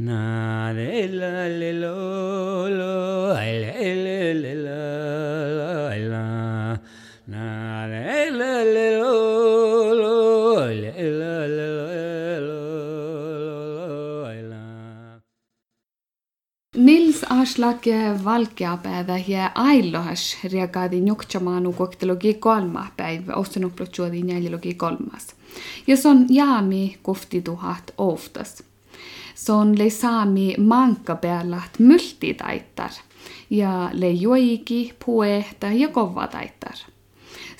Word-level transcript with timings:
Na 0.00 0.72
le 0.72 1.08
la 1.12 1.46
le 1.60 1.72
lo 1.82 2.68
lo 2.78 3.34
le 3.34 3.94
le 4.04 4.32
le 4.42 4.54
la 4.64 5.92
la 6.12 6.26
na 7.28 7.86
le 7.86 8.30
la 8.30 8.64
le 8.74 8.86
lo 8.98 9.14
lo 10.00 10.16
le 10.82 10.92
la 11.20 11.36
le 11.56 11.68
lo 12.46 12.56
la 14.50 14.62
Nils 16.76 17.24
Aslak 17.28 17.84
valkeapäivä 18.24 19.18
ja 19.28 19.50
ailohas 19.54 20.38
reagaadi 20.52 21.00
njuktamaanu 21.00 21.72
koktelogi 21.72 22.34
kolma 22.34 22.86
päivä, 22.96 23.34
ostanoplotuodi 23.34 24.22
neljälogi 24.22 24.74
kolmas. 24.74 25.26
Ja 25.86 25.96
se 25.96 26.08
on 26.08 26.26
jaami 26.28 26.98
kofti 27.02 27.42
tuhat 27.42 27.94
oftas. 27.98 28.69
Sonle 29.34 29.90
saami 29.90 30.54
mankkapeallat 30.58 31.78
myltitaittar 31.78 32.90
ja 33.50 33.90
leijoiki 33.92 34.94
puehta 35.04 35.66
ja 35.66 35.88
kovataittar. 35.88 36.76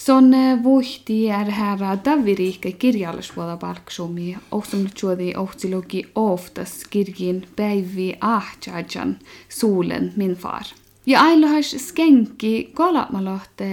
Son 0.01 0.35
eh, 0.35 0.63
vuhti 0.63 1.29
är 1.29 1.51
herra 1.51 1.93
eh, 1.93 1.99
Daviriikka 2.05 2.71
kirjallisuudapalksumi, 2.73 4.37
ohtunut 4.53 4.99
suodi 4.99 5.33
ohtiluki 5.37 6.05
oftas 6.15 6.85
kirgin 6.91 7.47
päivi 7.57 8.17
ahtjajan 8.21 9.19
suulen 9.49 10.13
minfar. 10.17 10.65
Ja 11.07 11.21
ailohas 11.21 11.71
skenki 11.79 12.71
kolamalohte 12.75 13.71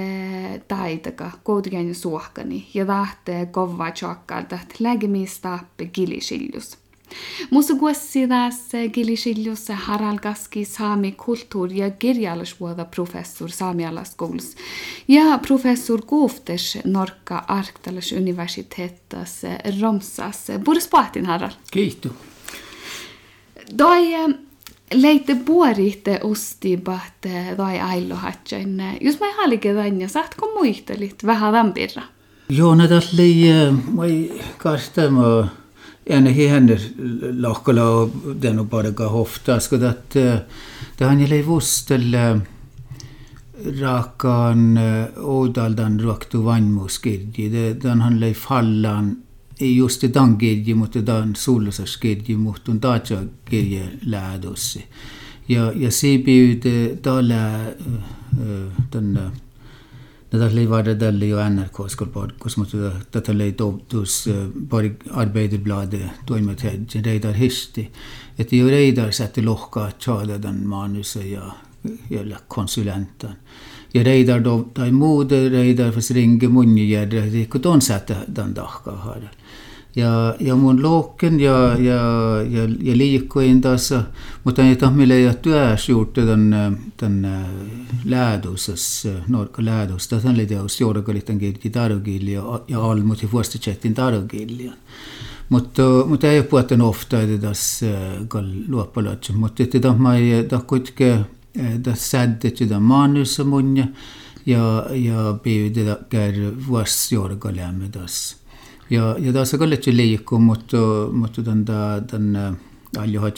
taitaka 0.67 1.31
koutikäin 1.43 1.95
suohkani 1.95 2.67
ja 2.73 2.85
tahtee 2.85 3.45
kovaa 3.45 3.91
tjokkalta 3.91 4.59
läkemistaappe 4.79 5.85
kilisiljus. 5.85 6.77
Musuguassidas 7.51 8.71
gilisiljussa 8.93 9.75
haralgaski 9.75 10.65
saami 10.65 11.15
kulttuur- 11.17 11.73
ja 11.73 11.89
kirjallisuuda 11.89 12.85
professor 12.85 13.49
saamialaskouls 13.49 14.55
ja 15.07 15.39
professor 15.47 16.01
Koftes 16.05 16.77
Norka 16.85 17.43
Arktalas 17.47 18.11
universitetas 18.11 19.41
Romsas. 19.81 20.47
Boris 20.63 20.87
Pahtin 20.87 21.25
harral. 21.25 21.51
Kiitos. 21.71 22.11
Toi 23.77 24.13
eh, 24.13 24.35
leitte 24.93 25.35
puoritte 25.35 26.19
ustibat 26.23 27.25
eh, 27.25 27.55
tai 27.57 27.79
aillohatsen. 27.79 28.83
Jos 29.01 29.19
mä 29.19 29.35
halikin 29.35 29.75
tänne, 29.75 30.07
saatko 30.07 30.51
muistelit 30.53 31.25
vähän 31.25 31.53
vampirra? 31.53 32.03
Joo, 32.49 32.75
no 32.75 32.75
näitä 32.75 33.01
lii, 33.17 33.49
eh, 33.51 33.73
mä 33.73 34.03
kastan, 34.57 35.13
ennegi 36.09 36.47
händer 36.47 36.79
lahkala 37.39 38.09
tänupaariga 38.39 39.09
kohta, 39.09 39.57
että 39.89 40.33
eh, 40.33 40.41
tähän 40.97 41.21
jälle 41.21 41.45
vuostelle 41.45 42.31
eh, 42.31 42.41
raakaan 43.81 44.77
eh, 44.77 45.07
oudaldan 45.17 45.99
ruoktu 45.99 46.45
vanmuuskirji. 46.45 47.75
Tähän 47.81 48.19
lei 48.19 48.33
fallan 48.33 49.17
ei 49.59 49.77
just 49.77 50.03
den 50.13 50.37
kirji, 50.37 50.73
mutta 50.73 51.01
tämän 51.01 51.35
suullusaskirji 51.35 52.35
muuttun 52.35 52.79
taatsa 52.79 53.23
kirje 53.45 53.91
läädössä. 54.05 54.79
Ja, 55.49 55.71
ja 55.75 55.91
siipi 55.91 56.39
yltä 56.39 57.01
tällä 57.01 57.59
tänne 58.91 59.21
det 60.31 60.41
allu 60.43 60.65
fod 60.67 60.87
adelu 60.91 61.29
o 61.35 61.39
anarcho 61.39 61.85
sgwrbod, 61.87 62.33
gwrs 62.39 62.57
mwt 62.59 62.73
o 62.75 62.89
datalau 63.15 63.53
dws 63.89 64.15
bod 64.71 65.05
arbeidur 65.15 65.61
blad 65.63 65.95
dwi'n 66.27 66.43
mwt 66.43 66.65
hed, 66.67 66.89
yn 66.99 67.05
reid 67.05 67.25
ar 67.29 67.39
histi. 67.39 67.87
Et 68.37 68.51
i 68.53 68.59
reid 68.63 68.99
ar 68.99 69.13
den 70.43 70.67
manusa 70.67 71.23
ja 71.23 71.53
jävla 72.09 72.37
konsulenten. 72.47 73.31
Jag 73.91 74.05
rejdar 74.05 74.39
då, 74.39 74.65
då 74.73 74.85
i 74.85 74.91
mode 74.91 75.49
rejdar 75.49 75.91
för 75.91 76.13
ringe 76.13 76.47
munjegärd, 76.47 77.09
det 77.09 77.45
kunde 77.45 77.69
hon 77.69 77.81
sätta 77.81 78.15
den 78.27 78.53
dagen. 78.53 79.27
Ja, 79.97 80.35
ja 80.39 80.55
mun 80.55 80.83
loukken 80.83 81.39
ja, 81.39 81.75
ja, 81.79 82.01
ja, 82.49 82.63
ja 82.81 82.97
liikuin 82.97 83.61
tässä, 83.61 84.03
mutta 84.43 84.63
ei 84.63 84.75
tahmille 84.75 85.19
ja 85.19 85.33
työs 85.33 85.89
juurte 85.89 86.25
tämän, 86.25 86.77
tämän 86.97 87.47
läädusessa, 88.05 89.09
norka 89.27 89.65
läädusta, 89.65 90.19
tämän 90.19 90.35
oli 90.35 90.45
teos 90.45 90.81
juurakalitan 90.81 91.37
kielki 91.37 91.69
tarugilja 91.69 92.41
ja, 92.41 92.61
ja 92.67 92.83
almut 92.83 93.21
ja 93.21 93.29
vuostitsettin 93.31 93.93
tarugilja. 93.93 94.73
Mutta, 95.49 95.81
mutta 96.05 96.27
ei 96.27 96.39
ole 96.39 96.47
puhuttu 96.47 96.75
ofta, 96.79 97.21
että 97.21 97.47
tässä 97.47 97.85
luoppalotsa, 98.67 99.33
mutta 99.33 99.63
että 99.63 99.79
tämä 99.79 100.15
ei 100.15 100.47
kuitenkin 100.67 101.25
tässä 101.83 102.09
säddet 102.09 102.61
ja 102.61 102.79
manussa 102.79 103.43
munja 103.43 103.85
ja, 104.45 104.85
ja 104.91 105.39
pyydetä 105.43 105.97
käydä 106.09 106.67
vuosijuurakaljäämme 106.67 107.89
tässä. 107.89 108.46
Ja, 108.89 109.15
ja 109.19 109.33
tässä 109.33 109.57
kallettu 109.57 109.91
liikkuu, 109.93 110.39
mutta, 110.39 110.77
mutta 111.11 111.43
tämän, 111.43 111.65
tämän 112.07 112.57
aljo 112.97 113.21
har 113.21 113.31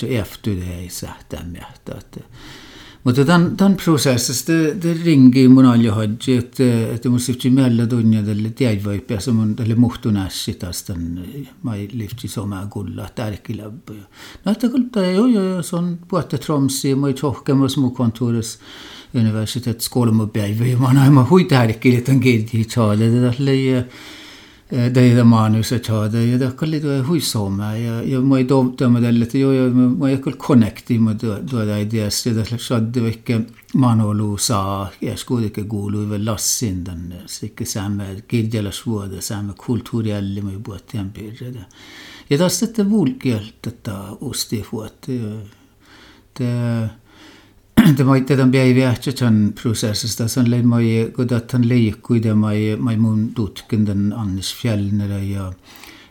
inte. 1.96 2.24
Mutta 3.04 3.26
tämän, 3.26 3.58
tämän 3.58 3.76
prosessissa 3.76 4.54
det, 4.54 4.84
det 4.84 5.06
ringer 5.06 5.50
mun 5.50 5.66
aljo 5.66 6.02
että, 6.02 6.32
että 6.32 6.64
eh, 6.64 7.10
mun 7.10 7.20
sifti 7.20 7.50
meillä 7.50 7.88
tunnia 7.88 8.24
tälle 8.24 8.50
tiedvaipia, 8.50 9.20
se 9.20 9.32
mun 9.32 9.56
tälle 9.56 9.76
muhtu 9.76 10.12
nässi 10.12 10.54
taas 10.54 10.68
alltså 10.68 10.94
tämän, 10.94 11.26
eh, 11.36 11.48
mä 11.64 11.72
lifti 11.92 12.28
somaa 12.28 12.68
kulla, 12.68 13.10
tärki. 13.16 13.54
No, 14.46 14.52
että 14.52 14.70
kulta, 14.70 15.02
joo, 15.02 15.28
joo, 15.28 15.44
joo, 15.44 15.62
se 15.62 15.76
on 15.76 16.00
puhutte 16.08 16.38
Tromsi, 16.38 16.96
mä 16.96 17.08
ei 17.08 17.14
tohkemus 17.14 17.78
mun 17.78 17.94
kontoris 17.94 18.60
universitet 19.14 19.82
skolan 19.82 20.30
ja 20.70 20.78
mä 20.78 20.86
oon 20.86 21.14
mä 21.14 21.26
hui 21.30 21.44
tärki, 21.44 21.96
että 21.96 22.12
Eh, 24.72 24.92
Daida 24.94 25.24
maanus 25.26 25.72
saada 25.74 26.20
ja 26.22 26.38
jag 26.38 26.82
tuo 26.82 27.04
huisooma 27.08 27.76
ja, 27.78 28.04
ja 28.04 28.22
ma 28.22 28.38
Jag 28.38 28.48
toota 28.48 28.90
ma 28.90 29.02
talle, 29.02 29.26
et 29.26 29.34
joo, 29.34 29.52
ja 29.52 29.64
ma 29.74 30.10
ei 30.10 30.16
hakka 30.16 30.32
connecti 30.38 31.00
ma 31.00 31.16
tuoda 31.16 31.78
ei 31.78 31.88
tea, 31.90 32.10
seda 32.12 32.44
saada 32.46 33.02
väike 33.02 33.40
manolu 33.74 34.38
saa 34.38 34.92
ja 35.02 35.16
skuudike 35.18 35.64
kuulu 35.64 36.06
veel 36.10 36.26
lassin 36.26 36.84
tänne, 36.84 37.24
ikka 37.44 37.66
saame 37.66 38.22
kirjala 38.28 38.72
suuda, 38.72 39.22
saame 39.22 39.54
kultuuri 39.58 40.10
jälle 40.10 40.42
ma 40.42 40.52
juba 40.52 40.78
tean 40.86 41.10
piirida. 41.10 41.66
ja 42.30 42.38
taas 42.38 42.60
seda 42.60 42.86
vulgi 42.90 43.34
alt, 43.34 43.68
et 43.68 43.84
ta 43.84 44.18
osti 44.22 44.64
puhata 44.70 45.12
ja 45.12 45.36
ta 46.38 46.46
de 47.98 48.04
maite 48.04 48.36
dan 48.36 48.52
bia 48.52 48.74
viacha 48.74 49.12
chan 49.12 49.54
processes 49.56 50.16
da 50.16 50.28
san 50.28 50.50
lein 50.50 50.68
mai 50.68 51.12
godatan 51.16 51.68
leikui 51.68 52.20
da 52.20 52.36
mai 52.36 52.76
mai 52.76 52.98
mun 52.98 53.34
dutken 53.36 53.86
den 53.86 54.14
Anders 54.14 54.54
Fjällner 54.54 55.20
ja 55.20 55.54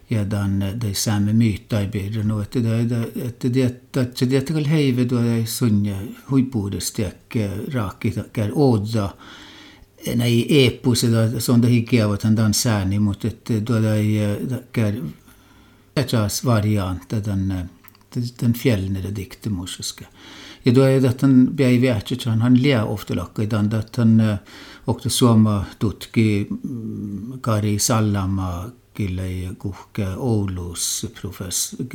ja 0.08 0.24
dan 0.24 0.64
de 0.74 0.94
samme 0.94 1.32
myta 1.32 1.82
i 1.82 1.88
bilden 1.88 2.30
och 2.30 2.42
att 2.42 2.52
det 2.52 2.80
att 3.26 3.40
det 3.40 3.64
att 3.96 4.16
det 4.16 4.38
att 4.38 4.46
det 4.46 4.66
heve 4.66 5.04
då 5.04 5.16
är 5.16 5.46
sunja 5.46 5.98
hujborde 6.26 6.80
stek 6.80 7.36
eh, 7.36 7.50
rakikar 7.68 8.58
odda 8.58 9.12
eh, 10.04 10.16
nej 10.16 10.66
epos 10.66 11.02
då 11.02 11.40
som 11.40 11.60
det 11.60 11.70
gick 11.70 11.92
av 11.92 12.12
att 12.12 12.22
han 12.22 12.34
dansar 12.34 12.84
ni 12.84 12.98
mot 12.98 13.24
ett 13.24 13.46
då 13.46 13.78
det 13.78 13.88
är 13.88 14.36
ett 15.94 16.12
eh, 16.12 16.28
variant 16.42 17.08
den 17.08 17.68
den 18.38 18.54
fjällnere 18.54 19.10
dikten 19.10 19.52
morsiska. 19.52 20.04
Ja 20.68 20.74
tuo 20.74 20.84
tähtän 21.02 21.48
päivi 21.56 21.90
ähtsätsähän 21.90 22.42
hän 22.42 22.62
liää 22.62 22.84
ofta 22.84 23.16
lakka, 23.16 23.46
tämän 23.46 23.68
tähtän 23.68 24.40
okta 24.86 25.08
suoma 25.08 25.64
tutki 25.78 26.46
mm, 26.50 27.40
kari 27.40 27.78
sallama 27.78 28.64
kyllä 28.98 29.22
ei 29.22 29.48
kuhka 29.59 30.03
Oulus 30.16 31.06
professor, 31.20 31.86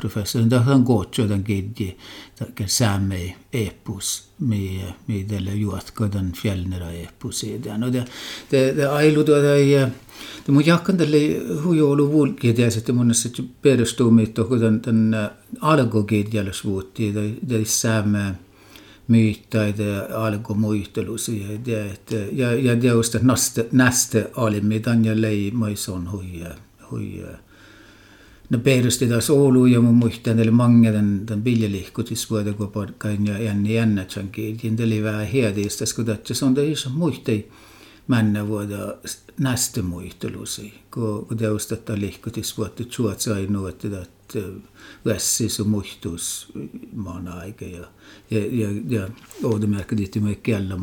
professori. 0.00 0.44
Tämä 0.48 0.74
on 0.74 0.84
kotio, 0.84 1.28
den 1.28 1.44
kidji, 1.44 1.98
tämän 2.36 2.68
saamme 2.68 3.36
epos, 3.52 4.28
mitä 5.06 5.52
juotka 5.54 6.08
tämän 6.08 6.32
fjällnera 6.32 6.90
epos 6.90 7.44
edään. 7.44 7.92
Det 7.92 8.04
det 8.50 8.86
ailu 8.86 9.24
tuota 9.24 9.54
ei, 9.54 9.72
det 10.46 10.52
mun 10.52 10.66
jakkan 10.66 10.96
tälle 10.96 11.18
hujoulu 11.64 12.12
vulkidia, 12.12 12.66
että 12.66 12.92
mun 12.92 13.14
se 13.14 13.30
perustuu 13.62 14.10
mitään, 14.10 14.48
kun 14.48 14.80
tämän 14.80 15.14
eh, 15.14 15.30
alkokidjällä 15.60 16.52
suuttiin, 16.52 17.14
tämän 17.48 17.66
saamme 17.66 18.28
eh, 18.28 18.34
sääme 19.08 19.18
myyttäitä 19.18 19.82
ja 19.82 20.08
ja, 21.66 21.84
ja, 22.32 22.54
ja 22.54 22.76
teosta 22.76 23.18
näste, 23.22 23.68
näste 23.72 24.30
alimitan 24.36 25.04
ja 25.04 25.20
lei 25.20 25.50
maison 25.50 26.12
huija, 26.12 26.54
huija. 26.90 27.26
No 28.50 28.58
perusti 28.58 29.06
taas 29.08 29.30
Oulu 29.30 29.66
ja 29.66 29.80
mun 29.80 29.94
muistan, 29.94 30.38
eli 30.38 30.50
mange 30.50 30.92
den, 30.92 31.26
den 31.28 31.44
viljelihkutisvuoda, 31.44 32.52
kun 32.52 32.68
parkkain 32.68 33.26
ja 33.26 33.38
jänni 33.38 33.74
jännätsän 33.74 34.28
kiitin. 34.28 34.76
Det 34.76 34.84
oli 34.84 35.02
vähän 35.02 35.26
hiedistä, 35.26 35.84
kun 35.96 36.04
tätä 36.04 36.34
se 36.34 36.44
on 36.44 36.54
tässä 36.54 36.90
muistai 36.90 37.44
mennä 38.08 38.48
vuoda 38.48 38.94
näste 39.38 39.82
muistelusi, 39.82 40.72
kun, 40.94 41.26
kun 41.26 41.36
teosta 41.36 41.76
lihkutisvuotta 41.94 42.82
suot 42.88 43.20
sai 43.20 43.46
nuotti, 43.46 43.86
että 43.86 44.13
et 44.24 44.36
vässis 45.04 45.60
och 45.60 45.66
muhtus 45.66 46.48
maan 46.92 47.28
aika 47.28 47.64
ja, 47.64 47.84
ja, 48.30 48.46
ja, 48.50 48.68
ja 48.88 49.08
me 50.20 50.34
kielä 50.34 50.78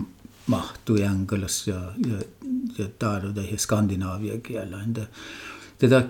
mahtui 0.47 1.05
Angolas 1.05 1.67
ja, 1.67 1.93
ja, 2.07 2.17
ja 2.77 2.87
taaduda 2.99 3.41
ja 3.41 3.57
Skandinaavia 3.57 4.37
kielä. 4.37 4.85
Tätä, 5.77 6.07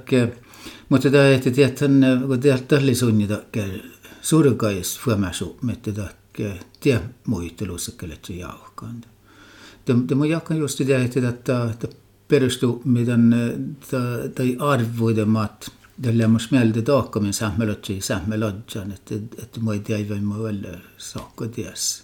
mutta 0.90 1.10
tätä, 1.10 1.32
että 1.32 1.52
tietän, 1.52 2.02
kun 2.28 2.40
tällä 2.68 2.94
suunnita 2.94 3.42
suurkais 4.22 5.00
fuomasu, 5.00 5.60
että 5.72 5.92
tätä 5.92 6.14
tie 6.80 7.02
muistelussa 7.28 7.92
kyllä 7.92 8.16
se 8.28 8.34
jauhkaan. 8.34 9.02
Tämä 10.08 10.26
jakkan 10.26 10.58
just 10.58 10.78
sitä, 10.78 11.04
että 11.04 11.88
perustuu, 12.28 12.82
miten 12.86 13.36
tai 14.36 14.58
arvoiden 14.60 15.30
Della 16.04 16.28
musmelde 16.28 16.86
dokumin 16.86 17.34
sammelotsi 17.34 18.02
sammelotsan, 18.02 18.92
että 18.92 19.16
et 19.16 19.58
moi 19.62 19.80
tiedä 19.80 20.22
moi 20.22 20.50
olla 20.50 20.78
sakko 20.98 21.48
ties. 21.48 22.04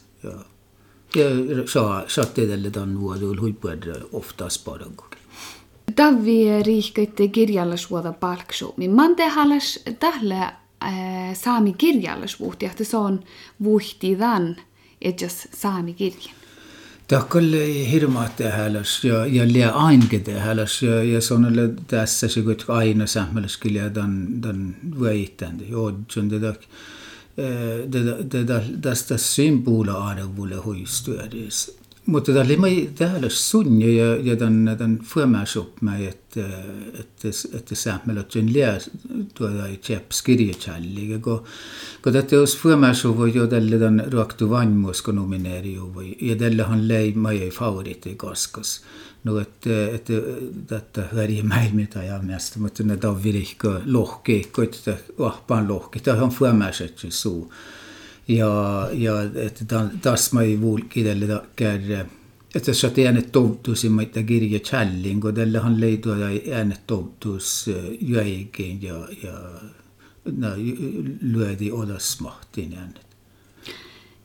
Ja 1.15 1.25
saa 1.65 2.03
saatte 2.07 2.47
tälle 2.47 2.69
tämän 2.69 2.99
vuoden 2.99 3.41
huippuudella 3.41 4.07
oftast 4.13 4.65
parankukin. 4.65 5.19
Tavi 5.95 6.63
riihkaitte 6.63 7.27
kirjallisuuden 7.27 8.13
palksuumi. 8.13 8.87
Mante 8.87 9.27
halas 9.27 9.79
tällä 9.99 10.53
saami 11.33 11.73
kirjallisuutta, 11.73 12.65
että 12.65 12.83
se 12.83 12.97
on 12.97 13.23
vuhti 13.63 14.15
tämän, 14.15 14.55
että 15.01 15.25
saami 15.55 15.93
kirjan. 15.93 16.36
Tämä 17.07 17.25
oli 17.35 17.91
hirmaat 17.91 18.39
hääläs 18.51 19.03
ja, 19.03 19.25
ja 19.25 19.47
liian 19.47 19.73
ainakin 19.73 20.39
hääläs 20.39 20.83
ja, 20.83 21.03
ja 21.03 21.19
on 21.31 21.75
tässä 21.87 22.27
se, 22.27 22.41
kun 22.41 22.55
aina 22.67 23.07
sähmäläskirja 23.07 23.89
tämän, 23.89 24.27
tämän 24.41 24.77
väittänyt. 25.01 25.69
Joo, 25.69 25.93
se 26.11 26.19
on 26.19 26.29
tätä 28.29 28.61
tästä 28.81 29.17
symbola-arvolle 29.17 30.55
huistuudessa. 30.55 31.71
Mutta 32.07 32.31
tämä 32.31 32.43
oli 32.43 32.91
täällä 32.95 33.29
sunja 33.29 33.91
ja, 33.91 34.15
ja 34.15 34.35
tämän, 34.35 34.75
tämän 34.77 34.99
förmäsopma, 35.03 35.95
että, 35.95 36.41
että, 36.99 37.27
että 37.53 37.75
sähmälät 37.75 38.31
sen 38.31 38.53
liä 38.53 38.77
tuoda 39.33 39.65
i 39.65 39.77
tjeps 39.77 40.23
Ja 41.09 41.19
Kun, 41.19 41.43
kun 42.03 42.13
tätä 42.13 42.35
jos 42.35 42.57
förmäsopma 42.57 43.27
jo 43.27 43.47
tälle 43.47 43.79
tämän 43.79 44.11
ruoktu 44.11 44.49
vanmuusko 44.49 45.11
nomineeri 45.11 45.73
jo, 45.73 45.91
ja 46.21 46.35
tälle 46.35 46.63
han 46.63 46.87
lei 46.87 47.13
mai 47.13 47.49
favoritti 47.49 48.15
koskas. 48.15 48.81
No, 49.23 49.39
että, 49.39 49.69
että 49.93 50.13
tätä 50.67 51.03
väriä 51.15 51.43
mitä 51.73 52.03
ja 52.03 52.19
mielestä, 52.19 52.59
mutta 52.59 52.83
ne 52.83 52.97
on 53.03 53.23
virikko 53.23 53.79
lohki, 53.85 54.49
koittaa 54.51 54.95
vahpaan 55.19 55.67
lohki. 55.67 55.99
Tämä 55.99 56.23
on 56.23 56.29
förmäsopma 56.29 57.11
suu 57.11 57.53
ja, 58.27 58.87
ja 58.93 59.13
että 59.35 59.65
taas 60.01 60.33
mä 60.33 60.41
ei 60.41 60.61
vuulkidelle 60.61 61.41
kär 61.55 62.05
että 62.55 62.73
sä 62.73 62.91
äänet 63.05 63.31
toutuisin 63.31 63.99
että 63.99 64.23
kirja 64.23 64.59
challin, 64.59 65.21
kun 65.21 65.33
tällä 65.33 65.59
hän 65.59 65.81
leitua 65.81 66.17
ja 66.17 66.55
äänet 66.55 66.87
toutuis 66.87 67.65
jäikin 68.01 68.81
ja, 68.81 68.95
ja 69.23 69.33
no, 70.25 70.47
lyödi 71.21 71.71
odasmahtiin 71.71 72.77
äänet. 72.77 73.07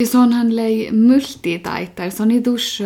Se 0.05 0.19
onhan 0.19 0.57
lei 0.57 0.93
multitaittar, 0.93 2.11
se 2.11 2.23
on 2.23 2.31
i 2.31 2.45
dusch 2.45 2.83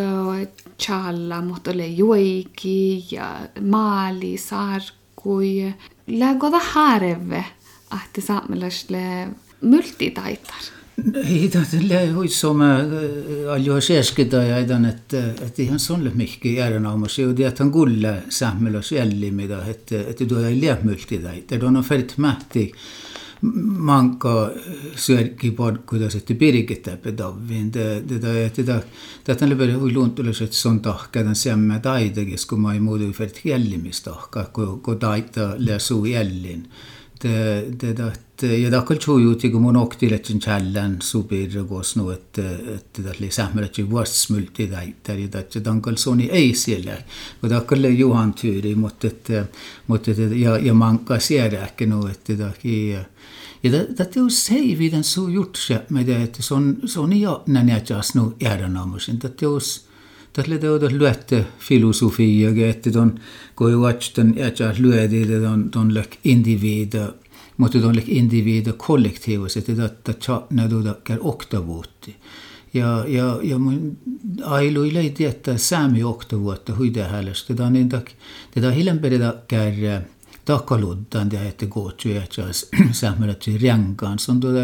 challa, 0.79 1.41
mutta 1.41 1.77
lei 1.77 1.97
juoiki 1.97 3.05
ja 3.11 3.47
maali, 3.61 4.37
sarkui. 4.37 5.73
Lägoda 6.07 6.59
hareve, 6.59 7.45
että 8.05 8.21
saamelaiset 8.21 8.89
multitaittar. 9.61 10.76
Ei 10.97 11.49
tälle 11.53 11.99
huitsome 12.11 12.67
aljo 13.53 13.75
seeskida 13.81 14.39
ja 14.43 14.55
edan, 14.63 14.87
et, 14.89 15.13
et 15.45 15.59
ihan 15.61 15.79
sulle 15.79 16.09
mihki 16.17 16.55
järjenaamas 16.55 17.19
ju 17.19 17.35
teatan 17.37 17.69
kulle 17.71 18.13
sähmelos 18.33 18.91
jälli, 18.95 19.29
mida, 19.31 19.61
et, 19.69 19.93
et 19.93 20.23
tuo 20.27 20.41
ei 20.41 20.57
liian 20.57 20.81
mültida, 20.87 21.35
et 21.37 21.53
on 21.63 21.77
färt 21.85 22.17
mähti 22.17 22.71
manka 23.41 24.49
syörki 24.97 25.51
pod, 25.53 25.83
kuidas 25.85 26.17
et 26.17 26.33
pirikita 26.39 26.97
pedavin, 26.97 27.69
teda, 27.71 28.33
teda, 28.49 28.81
teda 29.23 29.45
on 29.45 29.53
lõpuks 29.53 29.77
hui 29.77 29.93
luuntulus, 29.93 30.41
et 30.41 30.57
see 30.57 30.71
on 30.71 30.81
tahka, 30.81 31.21
ta 31.21 31.29
on 31.29 31.37
sämme 31.37 31.77
taida, 31.83 32.25
kes 32.25 32.49
kui 32.49 32.57
ma 32.57 32.73
ei 32.73 32.81
muudu 32.81 33.13
färt 33.13 33.43
jällimistahka, 33.45 34.49
kui, 34.49 34.79
kui 34.81 34.97
taita 34.97 35.53
lea 35.61 35.77
suu 35.77 36.07
jällin 36.09 36.65
dat 37.21 38.43
eh, 38.43 38.61
ja 38.61 38.81
kol 38.85 38.97
chujuti 38.97 39.49
gumun 39.49 39.75
oktiletsin 39.75 40.39
challan 40.39 40.97
supir 41.01 41.63
gosnu 41.69 42.11
et 42.11 42.37
et 42.37 43.01
det 43.03 43.19
li 43.19 43.29
samretsi 43.31 43.83
vuosmulti 43.83 44.67
Det 44.67 44.93
tai 45.03 45.27
dat 45.27 45.57
dan 45.63 45.81
kol 45.81 45.95
Det 45.95 46.29
ei 46.31 46.53
siellä 46.53 46.97
kun 47.41 47.49
da 47.49 47.59
Det. 47.59 47.99
Johan 47.99 48.33
tyri 48.33 48.75
mot 48.75 49.05
et 49.05 49.29
eh, 49.29 49.45
mot 49.87 50.07
et 50.07 50.19
eh, 50.19 50.41
ja 50.41 50.57
ja 50.57 50.73
manka 50.73 51.19
sieräkki 51.19 51.85
nu 51.85 52.07
et 52.07 52.37
da 52.37 52.51
ki 52.61 52.89
ja 52.91 53.03
det 53.61 53.97
det 53.97 54.15
ju 54.15 54.29
säg 54.29 54.75
vi 54.75 54.89
den 54.89 55.03
så 55.03 55.29
gjort 55.29 55.57
med 55.89 56.05
det 56.05 56.43
så 56.43 56.75
så 56.87 57.07
ni 57.07 57.21
ja 57.21 57.43
när 57.45 57.69
jag 57.69 57.97
just 57.97 58.15
nu 58.15 58.31
är 58.39 58.57
det 58.57 58.67
namn 58.67 58.99
inte? 59.09 59.27
Det 59.27 59.45
just 59.45 59.86
teus 60.37 60.45
tälle 60.45 60.59
teoda 60.59 60.87
lyötte 60.89 61.45
filosofia, 61.59 62.69
että 62.69 62.91
ton, 62.91 63.19
kun 63.55 63.71
juotsten 63.71 64.33
jätsä 64.37 64.75
lyödi, 64.79 65.21
että 65.21 65.39
ton, 65.41 65.69
ton 65.71 65.93
lök 65.93 66.15
individa, 66.23 67.13
mutta 67.57 67.79
ton 67.79 67.95
lök 67.95 68.07
individa 68.07 68.73
kollektiivus, 68.73 69.57
että 69.57 69.75
tätä 69.75 70.13
tjatna 70.13 70.69
tuota 70.69 70.95
kär 71.03 71.19
oktavuutti. 71.21 72.15
Ja, 72.73 73.05
ja, 73.07 73.39
ja 73.43 73.57
mun 73.59 73.97
ailu 74.43 74.83
ei 74.83 75.09
tietää 75.09 75.57
säämi 75.57 76.03
oktavuutta 76.03 76.75
huidehälästä, 76.75 77.53
tätä 77.53 77.65
on 77.65 77.73
niin 77.73 77.89
tak, 77.89 78.11
tätä 78.51 78.71
hiljempäritä 78.71 79.33
kär 79.47 80.01
takaluddan 80.45 81.29
ja 81.31 81.43
että 81.43 81.65
gootju 81.65 82.11
ja 82.11 82.21
säämälät 82.91 83.43
ränkaan, 83.61 84.19
se 84.19 84.31
on 84.31 84.39
tuota 84.39 84.59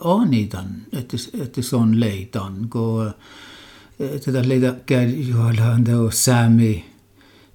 aanitan, 0.00 0.66
että, 0.92 1.16
että 1.40 1.62
se 1.62 1.76
on 1.76 2.00
leitan, 2.00 2.68
kun 2.68 3.14
tätä 3.98 4.74
käyjuhalhanda 4.86 5.98
on 5.98 6.12
saami 6.12 6.84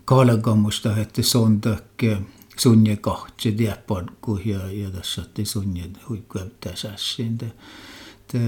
kalagamusta, 0.06 0.98
että 0.98 1.22
sondakke 1.22 2.18
sunje 2.57 2.95
kahtse 2.95 3.57
diapan 3.57 4.10
ja 4.45 4.72
ja 4.72 4.92
tässä 4.92 5.22
otti 5.22 5.45
sunje 5.45 5.84
huikkuäyttää 6.10 6.75
sässin. 6.75 7.38
Tämä 8.28 8.44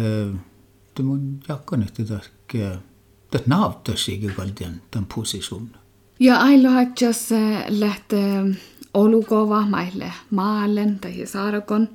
mun 1.03 1.39
jakkan, 1.49 1.83
että 1.83 2.03
tässä 2.03 2.29
tätä 3.31 3.43
nauttaisi 3.45 4.33
kaiken 4.35 4.81
tämän 4.91 5.07
positionen. 5.15 5.75
Ja 6.19 6.37
aina 6.37 6.71
haittas 6.71 7.29
lähtee 7.67 8.55
olukova 8.93 9.61
maille 9.61 10.13
maalen 10.31 10.99
tai 10.99 11.25
saarakon. 11.25 11.89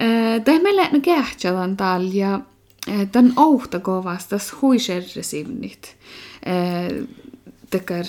Eh, 0.00 0.42
Tämä 0.44 0.62
meillä 0.62 0.88
no 0.92 1.00
kähtsävän 1.00 1.76
täällä 1.76 2.40
den 2.86 3.32
ohta 3.36 3.80
kovastas 3.80 4.52
huiserresivnit. 4.62 5.96
Tekar, 7.70 8.06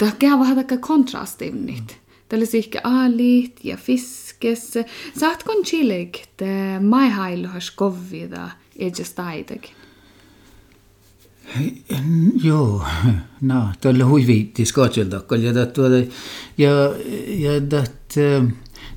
det 0.00 0.18
kan 0.18 0.38
vara 0.38 0.54
täkä 0.54 0.76
kontrastivnit. 0.76 1.96
Tällä 2.28 2.46
sihke 2.46 2.80
aalit 2.84 3.60
ja 3.64 3.76
fiskes. 3.76 4.78
Saat 5.18 5.42
kon 5.42 5.64
chileg 5.64 6.16
te 6.36 6.78
mai 6.80 7.10
hailohas 7.10 7.70
kovvida 7.70 8.50
edges 8.78 9.12
taitek. 9.12 9.68
Joo, 12.44 12.84
no, 13.50 13.68
tällä 13.80 14.06
huiviittis 14.06 14.72
katseltakkal 14.72 15.40
ja 15.40 15.66
tuota, 15.66 15.96
ja, 16.58 16.70
ja 17.26 17.60
tätä, 17.60 18.44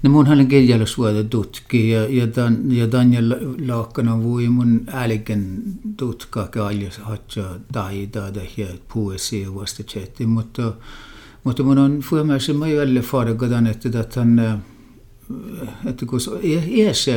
No 0.05 0.09
mun 0.09 0.27
olen 0.27 0.47
kirjallisuutta 0.47 1.23
tutki 1.23 1.89
ja, 1.89 2.05
ja, 2.09 2.27
dan, 2.35 2.71
ja 2.71 2.91
Daniel 2.91 3.35
Laakana 3.67 4.23
voi 4.23 4.49
mun 4.49 4.81
älken 4.93 5.63
tutka 5.97 6.47
kaljas 6.47 6.97
hatsa 6.97 7.59
taida 7.71 8.31
ja 8.57 8.67
poesia 8.93 9.55
vasta 9.55 9.83
chatti, 9.83 10.25
mutta, 10.25 10.73
mutta 11.43 11.63
mun 11.63 11.77
on 11.77 11.99
fuomässä 11.99 12.53
mä 12.53 12.67
jälle 12.67 13.01
fargadan, 13.01 13.67
että 13.67 14.03
tämän 14.03 14.63
että 15.85 16.05
kun 16.05 16.19
iässä 16.67 17.11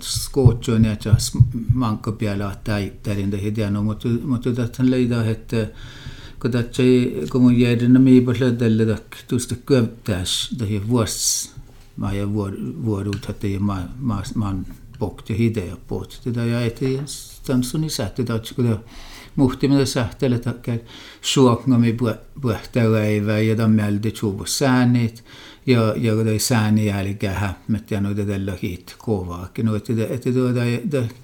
skootjoin 0.00 0.84
ja 0.84 0.96
manka 1.74 2.12
piala 2.12 2.52
täyttärin 2.64 3.30
tai 3.30 3.42
hidiano, 3.42 3.82
mutta, 3.82 4.08
mutta 4.24 4.52
tämän 4.52 4.90
leida, 4.90 5.24
että 5.24 5.66
kun 6.42 6.50
tässä 6.50 6.82
kun 7.32 7.42
mun 7.42 7.58
jäiden 7.58 8.00
mi 8.00 8.20
pasla 8.20 8.50
tälle 8.50 8.98
tuosta 9.28 9.54
köptäs 9.66 10.54
tai 10.58 10.82
vuosi 10.88 11.58
mä 11.98 12.06
ajan 12.06 12.34
vuodelta, 12.84 13.30
että 13.30 13.46
mä, 13.60 13.88
mä, 13.98 14.22
mä 14.34 14.54
pohti 14.98 15.38
hidea 15.38 15.76
pohti. 15.88 16.30
Ja 16.50 16.60
ettei 16.60 17.00
tanssoni 17.46 17.90
sähti, 17.90 18.22
että 18.22 18.40
skulle 18.42 18.76
muhtimella 19.36 19.86
sähtele, 19.86 20.34
että 20.34 20.78
suoknamme 21.20 21.96
puhetareivä 22.42 23.38
ja 23.38 23.56
tämmeldi 23.56 24.12
suuvussäänit. 24.14 25.24
Ja, 25.66 25.94
ja 25.96 26.14
kun 26.14 26.28
ei 26.28 26.38
sääni 26.38 26.86
jälkeen 26.86 27.34
hämmet 27.34 27.90
ja 27.90 28.00
noita 28.00 28.24
tällä 28.24 28.52
hiit 28.62 28.94
kovaakin. 28.98 29.66
No, 29.66 29.76
että, 29.76 29.92
että, 29.92 30.14
että, 30.14 30.30
että, 30.74 30.98
että 30.98 31.14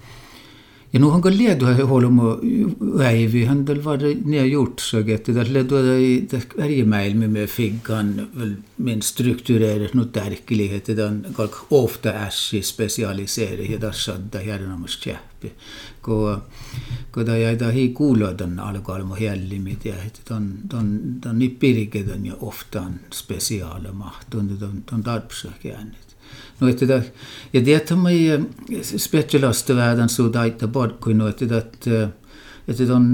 Eno 0.94 1.08
hangalia 1.10 1.56
du 1.58 1.66
holomo 1.90 2.36
äivi 3.02 3.44
handel 3.44 3.80
var 3.80 3.98
nya 3.98 4.44
gjort, 4.44 4.80
så 4.80 5.00
gett 5.00 5.24
det 5.26 5.32
det 5.32 6.62
är 6.62 6.68
ju 6.68 6.84
mejl 6.86 7.16
med 7.16 7.30
mig 7.30 7.46
fick 7.46 7.88
han 7.88 8.28
väl 8.32 8.54
min 8.76 9.02
strukturerat 9.02 9.94
något 9.94 10.16
verklighet. 10.16 10.86
Den 10.86 11.26
kalk 11.36 11.72
ofta 11.72 12.12
är 12.12 12.62
specialiserad 12.62 13.60
i 13.60 13.76
där 13.76 13.92
sadda 13.92 14.38
här 14.38 14.58
när 14.60 14.76
man 14.76 14.88
skäppi 14.88 15.50
ko 16.04 16.40
ko 17.10 17.22
da 17.24 17.36
ja 17.38 17.54
da 17.56 17.70
hi 17.70 17.88
kuulla 17.94 18.32
den 18.32 18.58
allgal 18.58 19.04
med 19.04 19.18
hela 19.18 19.58
mit 19.60 19.84
ja 19.84 19.94
het 19.94 20.20
ton 20.24 20.68
ton 20.70 21.20
ton 21.22 21.38
nipirike 21.38 22.02
den 22.02 22.24
ja 22.24 22.34
ofta 22.40 22.92
speciala 23.10 23.92
mahtun 23.92 24.58
ton 24.60 24.82
ton 24.86 25.02
tarpsa 25.02 25.48
käännet 25.62 26.13
no 26.61 26.68
että 26.68 26.88
da 26.88 27.02
ja 27.52 27.61
tietää 27.61 27.96
mai 27.96 28.46
specialista 28.96 29.76
världen 29.76 30.08
så 30.08 30.32
da 30.32 30.44
inte 30.44 30.66
bort 30.66 31.00
kuin 31.00 31.18
no 31.18 31.28
että 31.28 31.58
että 31.58 32.08
että 32.68 32.87
ton 32.87 33.12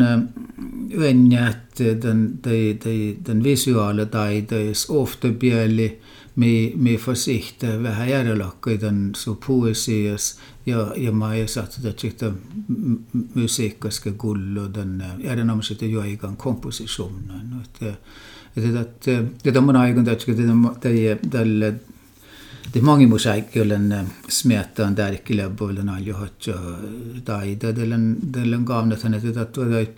vänjät 0.98 1.78
den 1.78 2.38
den 2.44 3.18
den 3.26 3.42
visuaala 3.42 4.06
taito 4.06 4.56
ofta 4.88 5.28
pieli 5.38 6.00
me, 6.36 6.72
me 6.76 6.96
försikta. 6.96 7.66
Vähän 7.82 8.08
järjelakkoiden 8.08 9.12
så 9.16 9.34
poesias 9.34 10.38
ja, 10.66 10.92
ja 10.96 11.12
mä 11.12 11.34
ei 11.34 11.48
saa 11.48 11.66
tätä 11.66 11.92
tjekta 11.92 12.32
musiikkaska 13.34 14.10
gullo 14.10 14.74
den 14.74 15.04
järjenomaiset 15.18 15.82
jo 15.82 16.00
aikaan 16.00 16.36
kompositionen. 16.36 17.46
Että, 17.64 17.94
että, 18.56 18.80
että, 18.80 19.24
että 19.44 19.60
mun 19.60 19.76
aikaan 19.76 20.04
tätä 20.04 20.24
tälle 21.30 21.74
Det 22.72 22.78
är 22.78 22.82
många 22.82 22.98
tiemangimus 22.98 23.26
äikkylen 23.26 23.92
eh, 23.92 24.04
smiettaan 24.28 24.94
tärkille 24.94 25.50
puolen 25.58 25.88
ajohat 25.88 26.46
ja 26.46 26.54
taida 27.24 27.72
delen 27.72 28.16
delen 28.34 28.64
kaavnet 28.64 29.02
hänet 29.02 29.24
että 29.24 29.44
tuota 29.44 29.90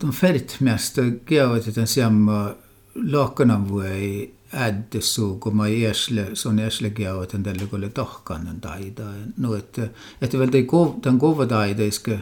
de 0.00 0.12
färtmästa 0.12 1.02
geoet 1.26 1.74
den 1.74 1.86
samma 1.86 2.50
lakanan 2.94 3.68
voi 3.68 4.30
ädde 4.50 5.00
så 5.00 5.38
komma 5.38 5.68
i 5.68 5.84
ersle 5.84 6.26
sån 6.34 6.58
ersle 6.58 6.90
geoet 6.90 7.32
den 7.32 7.44
delen 7.44 7.68
kolle 7.68 7.88
tahkanen 7.88 8.60
taida 8.60 9.12
no 9.36 9.54
että 9.54 9.88
että 10.20 10.38
väl 10.38 10.52
det 10.52 10.62
går 10.62 10.94
den 11.04 11.18
går 11.18 11.34
vad 11.34 11.48
taida 11.48 11.84
iske 11.84 12.18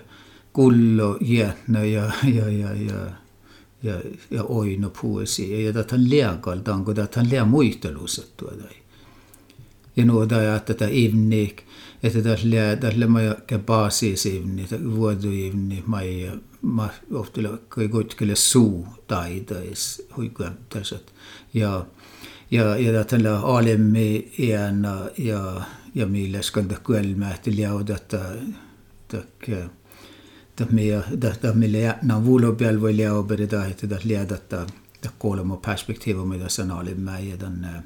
kullo 0.52 1.18
jätnä 1.20 1.84
ja 1.84 2.12
ja 2.22 2.48
ja 2.48 2.74
ja. 2.74 3.27
Ja, 3.82 3.94
ja 4.30 4.42
oino 4.42 4.90
poesia 5.02 5.60
ja 5.60 5.80
että 5.80 5.96
hän 5.96 6.10
leakaltaan 6.10 6.84
kun 6.84 7.00
että 7.00 7.20
hän 7.20 7.30
lea 7.30 7.44
muisteluset 7.44 8.36
tuota 8.36 8.64
ja 9.96 10.04
nuoda 10.04 10.42
ja 10.42 10.56
että 10.56 10.74
tätä 10.74 10.90
ivnik 10.92 11.62
että 12.02 12.22
tässä 12.22 12.50
lea 12.50 12.76
tässä 12.76 13.00
lea 13.00 13.08
mä 13.08 13.22
ja 13.22 13.58
basis 13.58 14.26
ivni 14.26 14.68
vuodu 14.96 15.30
ivni 15.30 15.84
mä 15.86 16.02
ja 16.02 16.32
mä 16.62 16.88
ohtele 17.12 17.58
kai 17.68 17.88
kutkele 17.88 18.36
suu 18.36 18.86
taidais 19.06 20.06
huikuämtäiset 20.16 21.12
ja 21.54 21.86
ja 22.50 22.76
ja 22.76 23.04
tällä 23.04 23.40
alemmi 23.40 24.32
iänä 24.38 24.98
ja 25.18 25.60
ja 25.94 26.06
millä 26.06 26.42
skanda 26.42 26.76
kuelmähti 26.86 27.56
liaudata 27.56 28.18
takia 29.08 29.68
Tätä 30.58 30.72
meidän, 30.72 31.04
tätä 31.20 31.52
meillä 31.52 32.16
on 32.16 32.24
vuolopäällä 32.24 32.80
voi 32.80 32.96
liian 32.96 33.16
operita, 33.16 33.64
että 33.64 33.86
tätä 33.86 34.08
liian 34.08 34.26
kolme 35.18 35.56
perspektiiviä, 35.66 36.24
mitä 36.24 36.48
sanaa 36.48 36.80
oli 36.80 36.94
mä 36.94 37.18
ja 37.18 37.36
tämän 37.36 37.84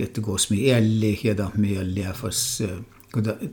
että 0.00 0.20
gås 0.20 0.50
med 0.50 0.76
ällig 0.76 1.24
ja 1.24 1.36
da 1.36 1.50
med 1.56 1.76
älliga 1.76 2.12
fast 2.12 2.62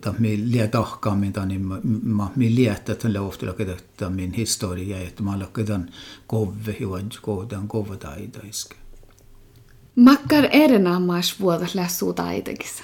da 0.06 0.14
med 0.20 0.40
ledahka 0.54 1.16
men 1.16 1.34
da 1.34 1.46
ni 1.46 1.58
ma 2.04 2.32
med 2.36 2.52
leta 2.52 2.96
till 2.96 3.18
ofta 3.18 3.50
och 3.50 3.58
detta 3.58 4.10
min 4.10 4.34
historia 4.34 5.08
att 5.08 5.20
man 5.20 5.40
lockar 5.40 5.64
den 5.64 5.92
gove 6.28 6.72
hivad 6.80 7.16
go 7.22 7.46
den 7.50 7.68
gove 7.68 7.98
da 8.02 8.16
i 8.18 8.28
daisk 8.28 8.74
Makkar 9.96 10.44
erenammas 10.52 11.40
vuodas 11.40 11.76
lässuutaitagissa. 11.76 12.84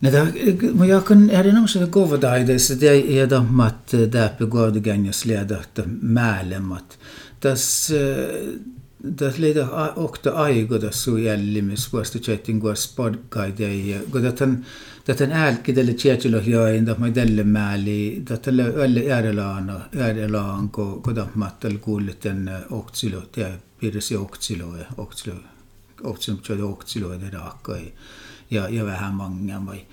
Jag 0.00 1.06
kan 1.06 1.30
erinna 1.30 1.60
mig 1.60 1.82
att 1.82 1.90
gåvodagens 1.90 2.68
det 2.68 3.18
är 3.20 3.26
de 3.26 3.60
att 3.60 3.88
där 3.88 4.28
på 4.28 4.46
gårdagängens 4.46 5.24
ledare 5.24 5.86
mälen 5.86 6.72
att 6.72 6.98
das 7.40 7.90
das 8.98 9.38
leder 9.38 9.98
också 9.98 10.30
aigo 10.30 10.78
das 10.78 11.00
så 11.00 11.18
jälle 11.18 11.62
med 11.62 11.78
svåraste 11.78 12.18
chatting 12.18 12.60
går 12.60 12.74
sportguide 12.74 13.56
det 13.56 14.00
går 14.10 14.20
det 14.20 14.38
den 14.38 14.64
det 15.04 15.18
den 15.18 15.32
är 15.32 15.56
kid 15.64 15.78
eller 15.78 15.98
chatting 15.98 16.34
och 16.34 16.42
jag 16.42 16.76
ända 16.76 16.98
med 16.98 17.12
delle 17.12 17.44
mäli 17.44 18.18
det 18.20 18.46
eller 18.46 18.78
eller 18.84 19.02
ärelana 19.02 19.82
ärelan 19.92 20.68
go 20.72 21.00
go 21.04 21.12
det 21.12 21.28
mattel 21.32 21.78
gullten 21.84 22.50
och 22.68 22.96
silot 22.96 23.32
det 23.34 23.52
blir 23.78 23.92
det 23.92 24.00
så 24.00 24.22
och 24.22 24.36
silot 24.42 24.86
och 24.96 25.14
silot 25.14 25.44
och 26.00 26.22
silot 26.22 26.60
och 26.60 26.88
silot 26.88 27.20
det 27.20 27.38
rakar 27.38 27.80
ja 28.50 28.68
ja 28.68 28.84
vähän 28.84 29.14
många 29.14 29.60
mai 29.60 29.86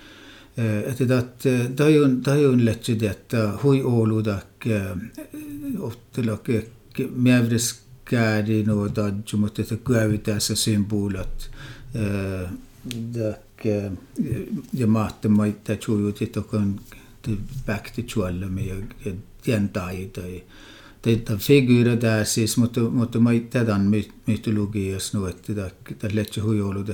että 0.86 1.08
dat 1.08 1.44
tajun 1.76 2.22
tajun 2.22 2.66
lätsi 2.66 3.06
että 3.06 3.54
hui 3.64 3.84
oludak 3.84 4.66
oftelak 5.80 6.48
mävris 7.16 7.76
kääri 8.06 8.64
no 8.64 8.88
dadju 8.96 9.38
mutta 9.38 9.62
että 9.62 9.76
kuävitässä 9.76 10.56
symbolat 10.56 11.52
dak 13.14 13.66
ja 14.74 14.88
mahte 14.88 15.28
maita 15.28 15.76
chujut 15.76 16.22
että 16.22 16.42
kun 16.42 16.80
back 17.66 17.96
to 17.96 18.02
chualla 18.02 18.48
me 18.48 18.62
ja 18.62 18.76
tientai 19.42 20.06
tai 20.06 20.44
Teitä 21.06 21.38
figurer 21.38 22.02
där 22.02 22.26
siis, 22.26 22.58
mutta, 22.58 22.80
mutta 22.80 23.20
mä 23.20 23.30
tätä 23.50 23.80
mytologiassa 24.28 25.18
no, 25.18 25.28
että 25.28 25.54
tämä 26.00 26.16
lähtee 26.16 26.44
huijoluda 26.44 26.94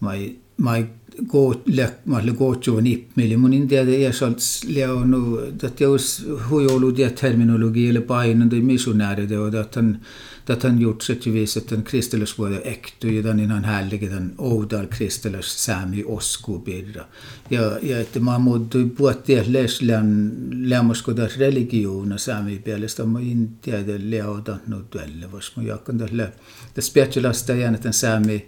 ma 0.00 0.14
ei, 0.14 0.38
ma 0.56 0.76
ei 0.76 0.86
koot 1.28 1.68
läk 1.68 2.06
ma 2.06 2.20
le 2.24 2.32
kootsuun 2.38 2.86
ippmili 2.86 3.36
mun 3.36 3.52
in 3.52 3.68
tiedä 3.68 3.96
esalts 4.08 4.64
leonu 4.64 5.20
dat 5.62 5.80
jos 5.80 6.26
huiolu 6.48 6.96
dia 6.96 7.10
terminologi 7.10 7.88
eller 7.88 8.00
painen 8.00 8.50
de 8.50 8.60
missionärer 8.60 9.26
det 9.28 9.60
att 9.60 9.74
han 9.74 9.98
att 10.46 10.62
han 10.62 10.80
gjort 10.80 11.02
sig 11.02 11.16
till 11.16 11.32
vis 11.32 11.56
att 11.56 11.72
en 11.72 11.82
kristelus 11.82 12.38
var 12.38 12.60
äkt 12.64 13.04
och 13.04 13.10
den 13.10 13.40
innan 13.40 13.64
härlige 13.64 14.08
den 14.08 14.34
odal 14.38 14.86
kristelus 14.86 15.46
sami 15.46 16.04
osko 16.04 16.58
bidra 16.58 17.04
ja 17.48 17.78
ja 17.82 18.00
att 18.00 18.22
man 18.22 18.42
mådde 18.42 18.88
på 18.88 19.08
att 19.08 19.26
det 19.26 19.48
läs 19.48 19.82
län 19.82 20.50
lämmasko 20.52 21.12
där 21.12 21.28
religion 21.28 22.12
och 22.12 22.20
sami 22.20 22.56
pelesta 22.56 23.04
man 23.04 23.22
in 23.22 23.56
tiedä 23.62 23.98
leodan 23.98 24.58
nu 24.64 24.84
duelle 24.92 25.26
vars 25.26 25.56
man 25.56 25.66
jag 25.66 25.84
kunde 25.84 26.30
det 26.74 26.82
specialasta 26.82 27.56
gärna 27.56 27.78
den 27.82 27.92
sami 27.92 28.42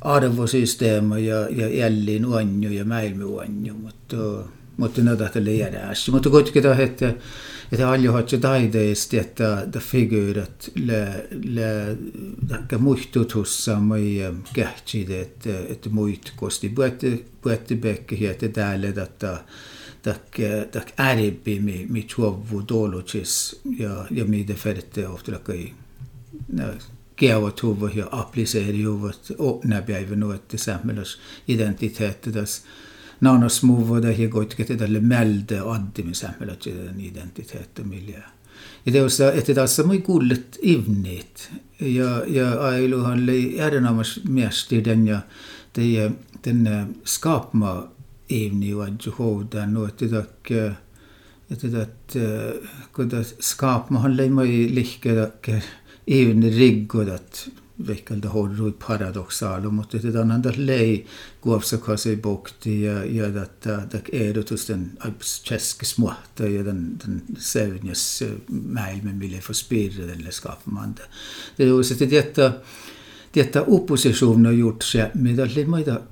arvosysteema 0.00 1.18
ja, 1.18 1.48
ja 1.50 1.68
jälleen 1.68 2.26
uanju 2.26 2.70
ja 2.70 2.84
maailma 2.84 3.24
uanju, 3.24 3.74
mutta, 3.74 4.16
mutta 4.76 5.02
ne 5.40 5.54
jäädä 5.54 5.80
äsken. 5.80 6.14
Mutta 6.14 6.30
kuitenkin 6.30 6.62
tahdot, 6.62 6.84
että, 6.84 7.08
että 7.72 7.86
paljon 7.86 8.14
hatsi 8.14 8.38
taideesti, 8.38 9.18
että, 9.18 9.60
että 9.60 9.80
figuurat 9.80 10.70
lä, 10.86 11.06
lä, 11.44 11.96
ehkä 12.60 12.78
muistutussa 12.78 13.80
mai 13.80 14.34
kähtsid, 14.52 15.10
että, 15.10 15.58
että 15.68 15.88
muit 15.88 16.32
kosti 16.36 16.68
puetti, 16.68 17.24
puetti 17.42 17.76
pekki, 17.76 18.26
että 18.26 18.48
täällä, 18.48 18.88
että 18.88 19.38
tak 20.04 20.36
tak 20.70 20.92
ärbi 21.00 21.60
mi 21.60 21.86
mi 21.88 22.02
chuovu 22.02 22.62
doluchis 22.68 23.60
ja 23.78 24.06
ja 24.10 24.24
mi 24.24 24.44
de 24.48 24.54
ferte 24.54 25.08
ofta 25.08 25.38
kai 25.38 25.72
geavat 27.16 27.62
huvat 27.62 27.96
ja 27.96 28.06
appliseerivat 28.10 29.32
opnapäivä 29.38 30.16
nuotti 30.16 30.58
sammelas 30.58 31.18
identiteettidas 31.48 32.64
naanas 33.20 33.62
muuvoda 33.62 34.10
ja 34.10 34.28
kuitenkin 34.28 34.78
tälle 34.78 35.00
mälde 35.00 35.60
addimi 35.60 36.14
sammelas 36.14 36.58
den 36.66 37.00
identiteetti 37.00 37.84
millä 37.84 38.18
ja 38.86 38.92
teossa 38.92 39.32
että 39.32 39.54
tässä 39.54 39.82
moi 39.82 39.98
kuullut 39.98 40.58
ivnit 40.62 41.50
ja 41.80 42.22
ja 42.26 42.60
ailuhan 42.60 43.26
lei 43.26 43.60
erinomas 43.60 44.20
miesti 44.28 44.84
den 44.84 45.06
ja 45.06 45.20
det 45.76 46.12
den 46.44 46.68
skapma 47.04 47.88
ivni 48.28 48.74
och 48.74 48.88
juhoda 49.06 49.66
nuotti 49.66 50.08
tak 50.08 50.50
että 51.50 51.82
att 51.82 52.16
kun 52.92 53.08
det 53.08 53.24
skapma 53.40 53.98
han 53.98 54.16
lei 54.16 54.30
moi 54.30 54.68
lihke 54.74 55.32
even 56.06 56.42
riggodat 56.42 57.48
vekelda 57.86 58.28
horru 58.28 58.72
paradoxaalum, 58.72 59.74
mutta 59.74 59.96
että 59.96 60.20
on 60.20 60.30
antaa 60.30 60.52
lei 60.56 61.06
kuopsa 61.40 61.78
kasi 61.78 62.16
bokti 62.16 62.82
ja, 62.82 63.04
ja 63.04 63.42
että 63.42 63.86
tak 63.90 64.08
ehdotus 64.12 64.68
den 64.68 64.92
tjäskis 65.44 65.98
muhta 65.98 66.46
ja 66.46 66.64
den, 66.64 66.98
den 66.98 67.22
sävnjas 67.38 68.22
eh, 68.22 68.32
mäilmen 68.48 69.20
ville 69.20 69.40
få 69.40 69.54
spirra 69.54 70.06
den 70.06 70.32
skapamanda. 70.32 71.02
Det 71.56 71.64
är 71.64 71.78
också 71.78 71.94
att 71.94 72.10
detta, 72.10 72.52
detta 73.34 73.62
opposition 73.62 74.44
har 74.44 74.52
gjort 74.52 74.82
sig 74.82 75.10
med 75.14 75.40
att 75.40 75.54
limma 75.54 75.80
i 75.80 75.84
det 75.84 76.02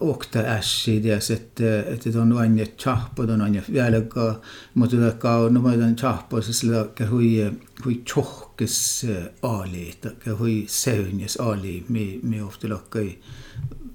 okta 0.00 0.38
ässidias, 0.38 1.30
että, 1.30 1.80
että 1.80 2.20
on 2.20 2.32
aina 2.32 2.64
chahpod 2.64 3.28
on 3.28 3.40
aina 3.40 3.62
vieläkään, 3.72 4.34
mutta 4.74 4.96
tämä 4.96 5.36
on 5.36 5.54
noin 5.54 5.96
chahpod, 5.96 6.42
sillä 6.42 6.86
hui, 7.10 7.52
hui 7.84 8.02
chohkes 8.06 9.06
ali, 9.42 9.94
hui 10.38 10.64
seunjes 10.66 11.36
ali, 11.36 11.84
mi, 11.88 12.20
mi 12.22 12.42
ofta 12.42 12.68
lokkai 12.68 13.18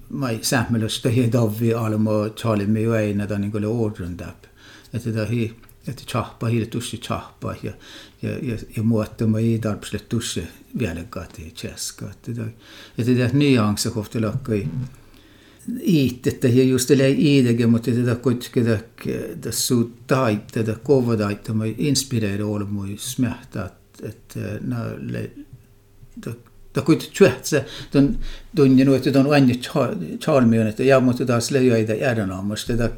mai 0.10 0.40
sähmelöstä 0.42 1.10
hi 1.10 1.32
davvi 1.32 1.74
almo 1.74 2.30
chali 2.30 2.66
mi 2.66 2.84
ju 2.84 2.92
aina 2.92 3.30
dan 3.30 3.44
ingole 3.44 3.68
ordrun 3.68 4.18
dap. 4.18 4.44
Että 4.94 5.12
tämä 5.12 5.26
hi 5.26 5.56
että 5.88 6.04
chahpa 6.06 6.48
hi 6.48 6.66
tussi 6.66 6.98
chahpa 6.98 7.56
ja 7.64 7.72
ja 8.22 8.30
ja 8.42 8.58
ja 8.78 8.84
muotta 8.84 9.28
ma 9.28 9.40
i 9.40 9.62
darpsle 9.62 10.00
tussi 10.00 10.48
vieläkään 10.80 11.28
cheska. 11.56 12.06
Että 12.12 12.32
että 12.98 13.12
tämä 13.14 13.30
nyanssi 13.34 13.90
ofta 13.96 14.22
lokkai 14.22 14.68
iitettä 15.82 16.48
ja 16.48 16.64
just 16.64 16.88
tällä 16.88 17.06
iidege, 17.06 17.68
mutta 17.68 17.92
tätä 17.92 18.16
kuitenkin 18.16 18.66
tässä 19.42 19.76
taita, 20.08 20.46
tätä 20.52 20.76
kova 20.84 21.18
taita, 21.18 21.54
mä 21.54 21.64
inspireerin 21.78 22.46
olemaan 22.46 22.90
smärta, 22.98 23.70
että 24.04 24.40
näille 24.62 25.32
ta 26.74 26.82
kuitenkin 26.82 27.18
tjuhtse, 27.18 27.66
ton 27.92 28.20
tunnin 28.56 28.96
että 28.96 29.20
on 29.20 29.34
aina 29.34 29.54
charmion, 30.20 30.68
että 30.68 30.84
ja 30.84 31.00
mutta 31.00 31.26
taas 31.26 31.52
löydä 31.52 31.94
järjenomaista, 31.94 32.78
tätä 32.78 32.92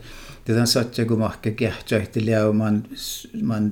tätä 0.45 0.65
satsa 0.65 1.05
kun 1.05 1.19
mahke 1.19 1.51
kähtsähti 1.51 2.25
ja 2.25 2.51
man 2.51 2.83
man 3.43 3.71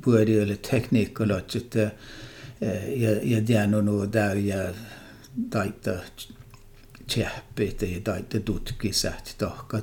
började 0.00 0.42
eller 0.42 0.56
tekniikalla, 0.56 1.38
että 1.38 1.90
ja 2.96 3.10
ja 3.22 3.40
det 3.40 3.66
nog 3.66 4.12
där 4.12 4.36
ja 4.36 4.74
taita 7.06 7.14
tjähpeitä 7.14 7.86
tai 8.04 8.40
tutkisät 8.44 9.34
tohka. 9.38 9.80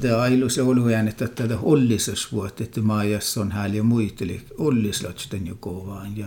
Te, 0.00 0.12
ailus 0.12 0.58
olujen, 0.58 1.08
että 1.08 1.28
tätä 1.28 1.58
ollisas 1.62 2.32
vuotta, 2.32 2.64
että 2.64 2.80
maajas 2.80 3.38
on 3.38 3.52
hääl 3.52 3.74
ja 3.74 3.82
muiteli 3.82 4.40
ollislotsten 4.58 5.46
jo 5.46 5.54
kovaan. 5.60 6.16
Ja 6.16 6.26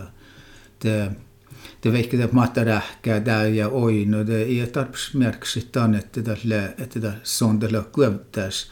te, 0.78 1.10
te 1.80 1.92
veikki 1.92 2.16
te 2.16 2.28
matta 2.32 2.64
rähkää 2.64 3.24
där 3.24 3.46
ja 3.46 3.68
oino, 3.68 4.24
te 4.24 4.42
ei 4.42 4.66
tarps 4.66 5.14
märksit 5.14 5.76
on, 5.76 5.94
että 5.94 6.22
tällä, 6.22 6.66
että 6.78 7.00
tällä 7.00 7.16
sondella 7.22 7.82
kuevtäs 7.82 8.70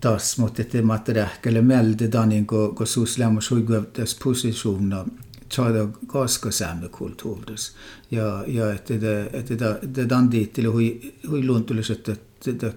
taas, 0.00 0.38
mutta 0.38 0.62
että 0.62 0.82
matta 0.82 1.12
rähkälle 1.12 1.62
melde 1.62 2.08
danin, 2.12 2.46
kun, 2.46 2.74
kun 2.74 2.86
suus 2.86 3.18
lämmas 3.18 3.50
hui 3.50 3.62
kuevtäs 3.62 4.18
positiona 4.24 5.04
saada 5.54 5.88
kaska 6.06 6.48
kulttuuris. 6.90 7.72
Ja, 8.10 8.44
ja 8.46 8.72
että 8.72 8.94
että 9.32 9.78
että 9.82 10.08
danditille 10.08 10.68
hui 10.68 11.14
hui 11.30 11.46
luontuliset 11.46 12.08
että 12.08 12.72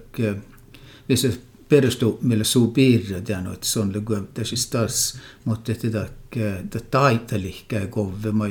vissa 1.08 1.28
perustuu 1.68 2.18
millä 2.22 2.44
suu 2.44 2.70
piirre 2.70 3.20
tiedän, 3.20 3.52
että 3.52 3.66
se 3.66 3.80
on 3.80 3.92
lugu 3.94 4.16
tässä 4.34 4.56
stas, 4.56 5.18
mutta 5.44 5.72
että 5.72 6.06
että 6.36 6.80
taitelihkää 6.90 7.86
kove, 7.86 8.32
mä 8.32 8.44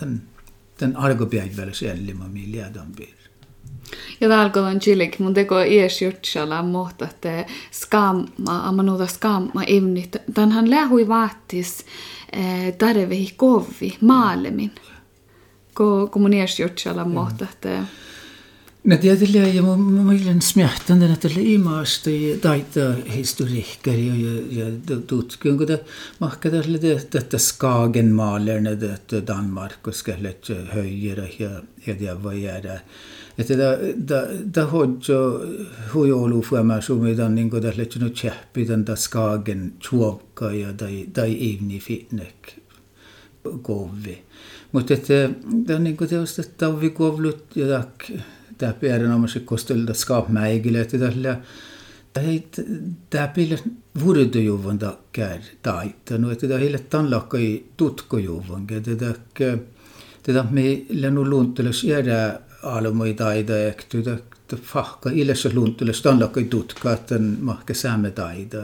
den 0.00 0.22
den 0.80 0.96
argopäivällä 0.96 1.72
siellä 1.72 2.14
mä 2.14 2.28
miljardan 2.28 2.92
piirre. 2.96 3.21
Ja 4.20 4.28
on 4.68 4.80
chilik, 4.80 5.18
mun 5.18 5.34
teko 5.34 5.60
ies 5.60 6.02
jutsala 6.02 6.62
mohta, 6.62 7.04
että 7.04 7.44
skamma, 7.72 8.68
amanuta 8.68 9.06
skamma 9.06 9.64
evnit. 9.64 10.16
Tänhän 10.34 10.70
lähui 10.70 11.08
vaattis 11.08 11.84
Eh, 12.32 12.76
tarvehi 12.78 13.34
kovi 13.36 13.96
maalemin. 14.00 14.72
Ko 15.74 16.08
kommuneersjutsala 16.10 17.04
mohta, 17.04 17.44
että 17.44 17.68
No 17.78 17.86
Nediadilio 18.82 19.46
ja 19.46 19.62
muilen 19.62 20.42
smiahtan 20.42 21.00
den 21.00 21.12
että 21.12 21.28
liimaasta 21.34 22.10
ja 22.10 22.38
taita 22.38 22.80
historiikkari 23.14 24.06
ja 24.50 24.64
och 24.90 25.38
kun 25.42 25.58
mahka 26.18 26.50
tälle 26.50 26.78
tätä 27.10 27.38
Skagen 27.38 28.12
maalerne, 28.12 28.72
että 28.72 29.26
Danmark 29.26 29.86
och 29.86 29.94
skallet 29.94 30.48
höjera 30.74 31.24
ja 31.38 31.50
ja 32.00 32.22
vad 32.22 32.34
göra. 32.34 32.80
Että 33.38 33.58
da 33.58 33.78
da 34.08 34.26
da 34.54 34.66
hojo 35.94 36.28
som 36.28 36.42
fuema 36.42 36.80
sumi 36.80 37.16
dan 37.16 37.34
ningo 37.34 37.62
da 37.62 37.72
lecho 37.76 38.00
no 38.00 38.08
cheppi 38.10 38.68
dan 38.68 38.86
da 38.86 38.96
Skagen 38.96 39.72
chuokka 39.80 40.52
ja 40.52 40.78
dai 40.78 41.06
dai 41.16 41.54
evni 41.54 41.80
fitnek 41.80 42.58
kovvi. 43.62 44.22
Mutta 44.72 44.94
että 44.94 45.30
da 45.68 45.78
ningo 45.78 46.06
teostettaa 46.06 46.80
vi 46.80 46.90
kovlut 46.90 47.56
ja 47.56 47.66
tak 47.68 48.10
tämä 48.62 48.72
pääränamassa 48.80 49.40
kostelta 49.40 49.94
skapmäigille, 49.94 50.80
että 50.80 50.98
tällä 50.98 51.40
Tämä 53.10 53.28
pille 53.28 53.58
vuodejuvan 54.04 54.78
takkär 54.78 55.38
taittanut, 55.62 56.32
että 56.32 56.58
heille 56.58 56.78
tanlakkai 56.78 57.62
tutkojuvan, 57.76 58.66
että 58.70 59.14
tätä 60.22 60.44
meillä 60.50 61.08
on 61.08 61.30
luonteles 61.30 61.84
jäädä 61.84 62.40
almoi 62.62 63.14
taida 63.14 63.52
että 63.68 64.56
fahka 64.62 65.10
ilessä 65.10 65.50
luonteles 65.54 66.02
tanlakkai 66.02 66.44
tutka, 66.44 66.92
että 66.92 67.14
mahke 67.40 67.74
saamme 67.74 68.10
taida. 68.10 68.58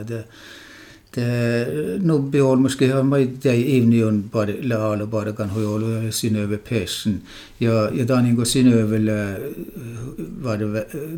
nubbi 1.16 2.40
olmuski 2.40 2.90
hamai 2.92 3.27
tai 3.42 3.81
union 3.81 4.23
par 4.33 4.47
laala 4.47 5.07
parakan 5.07 5.49
hoyolu 5.49 6.12
sinöve 6.12 6.59
peshin 6.59 7.21
ja 7.59 7.90
ja 7.90 8.05
da 8.05 8.21
ningo 8.21 8.44
sinövele 8.44 9.18
eh, 9.33 9.38
var 10.42 10.57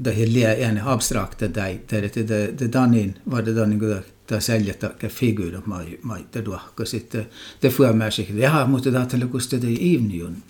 det 0.05 0.13
heliga 0.13 0.57
en 0.57 0.79
abstrakta 0.79 1.49
dai 1.49 1.81
där 1.89 2.03
det 2.03 2.23
det 2.29 2.59
det 2.59 2.69
danin 2.69 3.13
var 3.25 3.43
det 3.43 3.53
daningo 3.53 3.87
där 3.87 4.03
där 4.31 4.41
sälja 4.41 4.75
ta 4.75 5.09
figur 5.09 5.61
mai 5.65 5.99
mai 6.03 6.25
där 6.33 6.43
då 6.43 6.61
och 6.77 6.89
sitte 6.89 7.25
det 7.61 7.71
får 7.71 7.93
med 7.93 8.13
sig. 8.13 8.29
Det 8.33 8.47
har 8.47 8.67
måste 8.67 8.91
det 8.91 9.07
till 9.11 9.29
kuste 9.33 9.57
det 9.57 9.97
union. 9.97 10.43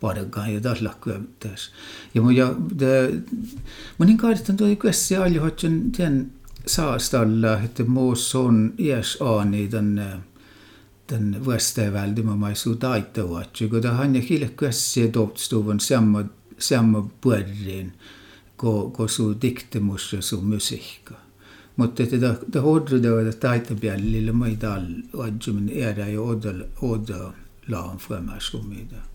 Bara 0.00 0.24
kan 0.24 0.52
ju 0.52 0.60
där 0.60 0.78
lacka 0.80 1.10
där 1.38 1.60
jag 2.12 2.24
men 2.24 2.34
jag 2.34 2.54
det 2.70 3.12
men 3.96 4.08
in 4.08 4.18
kartan 4.18 4.56
då 4.56 4.68
i 4.68 4.76
kvessi 4.76 5.16
alli 5.16 5.38
hotchen 5.38 5.94
den 5.96 6.30
saastalla, 6.66 7.58
että 7.58 7.84
muus 7.84 8.34
on 8.34 8.74
iäs 8.78 9.18
aani 9.20 9.70
den 9.70 10.02
den 11.10 11.46
vastavaldi 11.46 12.22
ma 12.22 12.36
mai 12.36 12.54
su 12.56 12.76
taita 12.76 13.28
vaatsi, 13.30 13.68
kun 13.68 13.86
hän 13.96 14.16
ja 14.16 14.22
hille 14.22 14.48
käsiä 14.56 15.08
topstuvan 15.08 15.80
samma 15.80 16.24
samma 16.58 17.10
puolin, 17.20 17.92
ko 18.56 18.90
ko 18.90 19.08
su 19.08 19.34
diktemus 19.42 20.12
ja 20.12 20.22
su 20.22 20.40
musiikka. 20.40 21.14
Mutta 21.76 22.02
että 22.02 22.20
da 22.20 22.34
da 22.52 22.60
hodru 22.60 23.02
da 23.02 23.24
da 23.24 23.32
taita 23.32 23.74
pialille 23.74 24.32
mai 24.32 24.56
dal 24.60 24.86
adjumin 25.18 25.68
era 25.68 26.06
ja 26.06 26.20
odal 26.20 26.64
oda 26.82 27.32
laan 27.68 27.98
framashkumida. 27.98 28.96
Ja 28.96 29.11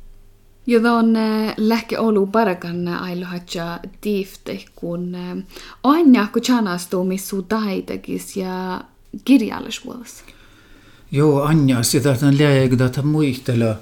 on 0.97 1.13
lähke 1.57 1.99
olu 1.99 2.27
parakan 2.27 2.87
ailohatja 2.87 3.79
tiifte, 4.01 4.65
kun 4.75 5.17
aina 5.83 6.27
kun 6.33 6.41
chanastuu 6.41 7.03
missu 7.03 7.41
taitakis 7.41 8.37
ja 8.37 8.81
kirjallisuudessa. 9.25 10.23
Joo, 11.11 11.41
Anja, 11.41 11.83
sitä 11.83 12.09
on 12.09 12.37
läjägdata 12.37 13.01
muistella 13.01 13.75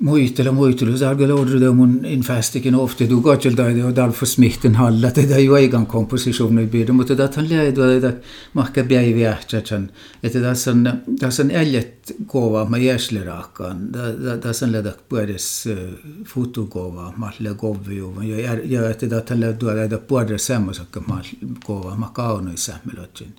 muitele 0.00 0.50
muitele 0.50 0.96
sargele 0.96 1.34
ordre 1.34 1.58
de 1.60 1.68
mun 1.76 2.04
infastikine 2.08 2.76
ofte 2.80 3.06
du 3.08 3.18
gotjel 3.20 3.54
da 3.56 3.66
de 3.68 3.92
dal 3.92 4.12
for 4.12 4.26
smitten 4.26 4.74
halla 4.80 5.10
te 5.12 5.26
da 5.28 5.38
jo 5.38 5.56
egan 5.58 5.84
kompositioner 5.86 6.66
bi 6.72 6.84
de 6.84 6.92
mot 6.92 7.12
dat 7.18 7.34
han 7.36 7.48
leid 7.50 7.76
da 7.76 7.98
da 8.00 8.12
marka 8.56 8.82
bjei 8.82 9.12
vi 9.12 9.26
achchan 9.28 9.90
et 10.22 10.32
da 10.32 10.54
san 10.54 10.82
da 11.06 11.30
san 11.30 11.50
ellet 11.50 12.12
gova 12.32 12.64
ma 12.64 12.78
jeslerakan 12.78 13.90
da 13.92 14.10
da 14.12 14.36
da 14.36 14.52
san 14.52 14.72
ledak 14.72 15.04
bores 15.10 15.66
eh, 15.66 15.92
fotogova 16.26 17.12
malle 17.16 17.52
gove 17.54 17.94
jo 17.94 18.12
men 18.16 18.28
jag 18.28 18.60
jag 18.66 18.82
vet 18.88 19.12
att 19.12 19.28
han 19.28 19.40
led 19.40 19.58
da 19.90 19.98
borde 20.08 20.38
samma 20.38 20.72
sak 20.72 20.96
mal 21.06 21.26
gova 21.66 21.94
makaonu 21.96 22.56
sammelotjen 22.56 23.32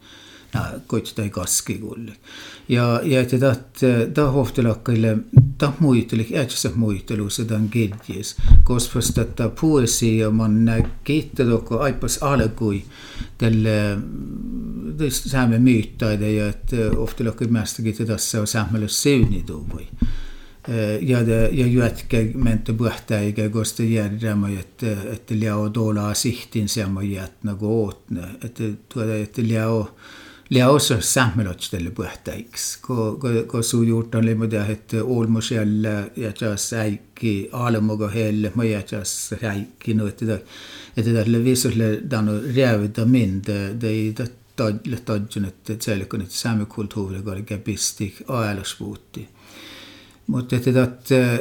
koittai 0.88 1.30
kaskikulle. 1.30 2.12
Ja, 2.70 3.02
että 3.22 3.56
tämä 4.14 4.28
hohtelakkaille, 4.28 5.18
tämä 5.58 5.74
muisteli, 5.80 6.28
äitsä 6.36 6.72
muistelu, 6.76 7.30
sitä 7.30 7.56
on 7.56 7.70
kirjes, 7.70 8.36
koska 8.64 9.00
tätä 9.16 9.50
poesia 9.62 10.30
man 10.30 10.66
kiittää 11.04 11.46
toko 11.46 11.80
aipas 11.80 12.18
alkui 12.18 12.84
tälle 13.38 13.98
saamme 15.10 15.60
myyttäitä 15.60 16.26
ja 16.26 16.50
että 16.50 16.76
hohtelakkaille 16.98 17.52
mästäkin 17.52 18.08
tässä 18.08 18.42
on 18.42 18.48
saamalla 18.48 18.88
syynituvui. 18.88 19.88
ja 21.02 21.26
det 21.26 21.50
ja 21.52 21.68
jätkä 21.68 22.18
mentä 22.34 22.74
puhtaikä 22.74 23.50
kosta 23.50 23.84
järjämä 23.84 24.50
että 24.50 24.92
että 25.14 25.34
liao 25.40 25.74
dola 25.74 26.14
sihtin 26.14 26.70
sama 26.70 27.04
jätnä 27.04 27.56
gootne 27.56 28.22
että 28.46 28.64
tuoda 28.94 29.16
että 29.16 29.42
liao 29.42 29.80
liao 29.80 29.96
så 30.80 31.02
sammelotstelle 31.02 31.92
puhtaiks 31.92 32.78
ko 32.82 33.18
ko 33.18 33.30
ko 33.48 33.62
su 33.62 33.86
gjort 33.86 34.16
on 34.16 34.26
limode 34.26 34.66
että 34.70 35.04
olmosella 35.04 35.90
ja 36.16 36.32
jas 36.42 36.74
äikki 36.74 37.50
alemoga 37.52 38.08
helle 38.08 38.52
ma 38.56 38.64
ja 38.64 38.82
jas 38.92 39.34
äikki 39.44 39.94
no 39.94 40.08
että 40.08 40.40
että 40.98 41.14
tälle 41.14 41.44
visuelle 41.44 42.02
dano 42.10 42.32
rävitä 42.56 43.06
min. 43.06 43.42
Det 43.46 43.82
det 43.82 44.18
det 44.58 45.06
todjun 45.06 45.46
että 45.46 45.74
selkon 45.80 46.22
että 46.22 46.36
samekulttuuri 46.36 47.22
oli 47.26 47.60
pistik 47.64 48.22
aelaspuutti 48.28 49.30
mutta 50.28 50.60
tätä, 50.60 50.88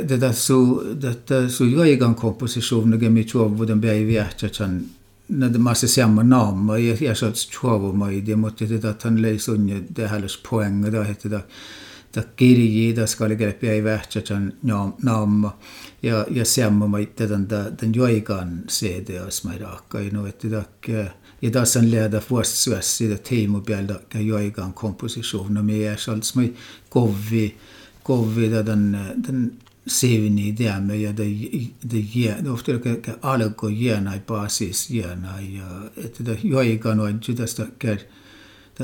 tätä 0.07 0.33
su, 0.33 0.83
tätä 1.01 1.49
su 1.49 1.65
joigan 1.65 2.15
kompositionen 2.15 3.13
mi 3.13 3.25
chuovu 3.25 3.67
den 3.67 3.81
bei 3.81 4.07
viahtachan 4.07 4.81
nende 5.31 5.59
masse 5.59 5.89
samme 5.89 6.23
normer. 6.23 6.77
Jeg, 6.77 7.03
jeg 7.03 7.17
så 7.17 7.31
tror 7.53 7.93
meg 7.97 8.27
det 8.27 8.39
måtte 8.39 8.67
det 8.67 8.85
at 8.85 9.03
han 9.03 9.21
løs 9.23 9.49
under 9.49 9.81
det 9.89 10.11
helles 10.11 10.37
poenget 10.45 10.93
da 10.93 11.05
heter 11.07 11.37
det 11.37 11.45
Det 12.15 12.25
kirji 12.37 12.93
da 12.93 13.07
skal 13.07 13.37
greppi 13.39 13.69
ei 13.71 13.85
vähtsätän 13.85 14.53
naamma 15.03 15.53
ja 16.03 16.25
ja 16.31 16.45
semmo 16.45 16.89
mai 16.89 17.07
tätän 17.07 17.49
da 17.49 17.71
den 17.83 17.95
joikan 17.95 18.65
CD 18.69 19.21
os 19.27 19.45
mai 19.45 19.59
raakka 19.59 20.01
i 20.01 20.11
no 20.11 20.27
että 20.27 20.51
tak 20.51 20.89
ja 21.43 21.51
taas 21.51 21.73
sen 21.73 21.91
leda 21.91 22.23
vuossuas 22.31 22.99
siitä 22.99 23.17
Teemu 23.17 23.61
Bielda 23.61 24.01
ja 24.15 24.21
joikan 24.21 24.73
komposition 24.73 25.55
no 25.55 25.63
me 25.63 25.87
är 25.87 25.97
sålts 25.97 26.35
mai 26.35 26.53
kovvi 26.89 27.55
kovvi 28.03 28.49
da 28.49 28.63
den 28.63 28.95
eh, 28.95 29.17
den 29.17 29.53
sevni 29.87 30.53
teamme 30.53 30.97
ja 30.97 31.17
da, 31.17 31.23
da 31.93 31.97
jää, 32.15 32.43
no 32.43 32.53
ofta 32.53 32.73
ka 32.79 33.13
alko 33.23 33.69
jäänä 33.69 34.21
baasis 34.27 34.91
jäänä 34.91 35.35
ja 35.41 35.91
että 36.05 36.25
da 36.25 36.37
joika 36.43 36.95
noin 36.95 37.21
jytästä 37.29 37.67
kär 37.79 37.99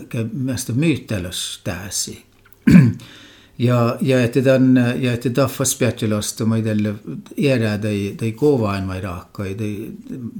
kär 0.09 0.27
mästä 0.33 0.73
myyttelös 0.73 1.61
täsi. 1.65 2.25
ja 3.59 3.97
ja 4.01 4.25
että 4.25 4.45
dan 4.45 4.77
ja 5.01 5.13
että 5.13 5.35
daffa 5.35 5.65
spetjelasta 5.65 6.45
mä 6.45 6.57
idelle 6.57 6.95
erä 7.37 7.83
dei 7.83 8.17
dei 8.21 8.33
kovain 8.33 8.85
mä 8.85 9.01
raakka 9.01 9.45
dei 9.45 9.93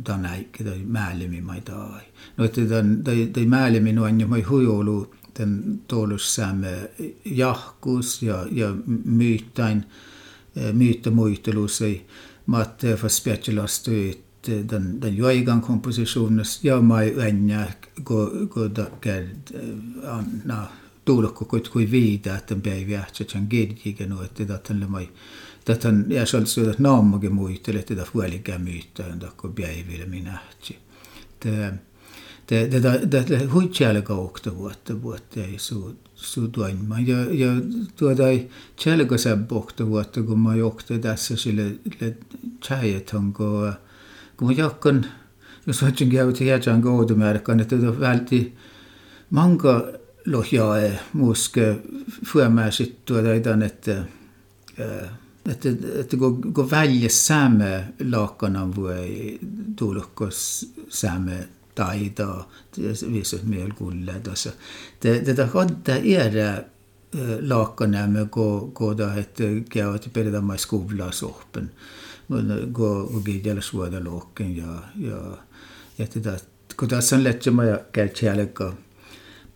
dan 0.07 0.27
äikki 0.27 0.65
dei 0.65 0.83
määlimi 0.85 1.41
mä 1.41 1.61
tai. 1.61 2.01
No 2.37 2.45
että 2.45 2.61
dan 2.71 3.05
dei 3.05 3.31
dei 3.35 3.47
määlimi 3.47 3.93
noin 3.93 4.21
ja 4.21 4.27
mä 4.27 4.37
huijolu 4.49 5.15
den 5.39 5.81
tolussaamme 5.89 6.91
jahkus 7.25 8.23
ja 8.23 8.47
ja 8.53 8.75
myyttäin. 9.05 9.85
Eh, 10.57 10.73
myte 10.73 11.11
muitelusei 11.11 12.07
matte 12.47 12.93
eh, 12.93 12.97
for 12.97 13.11
spetjelast 13.13 13.89
ut 13.89 14.49
eh, 14.49 14.63
den, 14.71 15.01
den 15.03 15.17
jo 15.17 15.29
egan 15.29 15.61
komposisjonen 15.61 16.45
ja 16.63 16.81
mai 16.81 17.13
ennä 17.29 17.67
go 18.05 18.31
go 18.49 18.69
da 18.77 18.87
gerd 19.01 19.53
anna 20.09 20.67
tuulokko 21.05 21.45
kuit 21.45 21.69
kui 21.69 21.91
viida 21.91 22.37
että 22.37 22.55
bei 22.55 22.87
viähtsä 22.87 23.25
sen 23.29 23.47
gidjige 23.51 24.07
no 24.07 24.23
että 24.23 24.49
datten 24.49 24.81
le 24.81 24.87
mai 24.87 25.09
datten 25.67 26.07
ja 26.09 26.27
själv 26.27 26.47
så 26.47 26.71
att 26.71 26.79
namnge 26.79 27.29
muitele 27.29 27.79
että 27.79 27.97
da 27.97 28.05
fueliga 28.05 28.59
myte 28.59 29.03
ända 29.03 29.33
ko 29.37 29.49
bei 29.49 29.85
ville 29.89 30.07
minä 30.07 30.39
det 32.49 32.71
det 32.71 32.83
det 33.13 33.29
det 33.29 33.53
huitjäle 33.53 34.03
kaukta 34.03 34.57
vuotta 34.57 35.03
vuotta 35.03 35.41
ei 35.41 35.59
suut 35.59 36.06
toimima. 36.53 37.01
Ja, 37.01 37.17
ja 37.31 37.53
tuota 37.97 38.29
ei 38.29 38.51
tjälga 38.85 39.19
säb 39.19 39.53
okta 39.53 39.87
vuotta, 39.87 40.23
kun 40.23 40.39
mä 40.39 40.55
jokta 40.55 40.99
tässä 40.99 41.37
sille 41.37 41.63
tjäjät 42.69 43.11
on, 43.15 43.33
kun, 43.33 43.73
kun 44.37 44.49
mä 44.49 44.55
jakkan, 44.57 45.07
jos 45.67 45.83
vatsin 45.83 46.11
käytä 46.11 46.45
jätän 46.45 46.83
koudumärkan, 46.83 47.61
että 47.61 47.79
tuota 47.79 48.01
välti 48.01 48.55
manga 49.31 49.85
lohjae 50.27 51.01
muske 51.13 51.77
fuomäisit 52.25 53.05
tuota 53.05 53.35
idan, 53.35 53.63
että 53.63 54.05
että, 55.51 55.69
että 56.01 56.17
kun, 56.17 56.53
kun 56.55 56.71
välja 56.71 57.09
säämme 57.09 57.85
laakanan 58.11 58.77
voi 58.77 59.39
tullukos 59.77 60.69
säämme 60.89 61.49
taida, 61.77 62.45
viisasmielkulled. 63.13 64.27
Tätä 65.25 65.49
kodda 65.53 65.97
erä 65.97 66.65
lakanämme, 67.49 68.27
kun 68.31 68.73
koda 68.73 69.09
hette 69.09 69.45
käyt 69.71 70.11
peredamma 70.13 70.57
skolasoppen, 70.57 71.71
kun 72.73 73.25
kiitellä 73.25 73.61
suoda 73.61 74.05
lokken 74.05 74.57
ja, 74.57 74.83
ja, 74.99 75.37
ja 75.99 76.07
tätä, 76.07 76.37
kun 76.77 76.89
tässä 76.89 77.17
on 77.17 77.25
lähtsemä 77.25 77.65
ja 77.65 77.81
käytsiälekä 77.93 78.73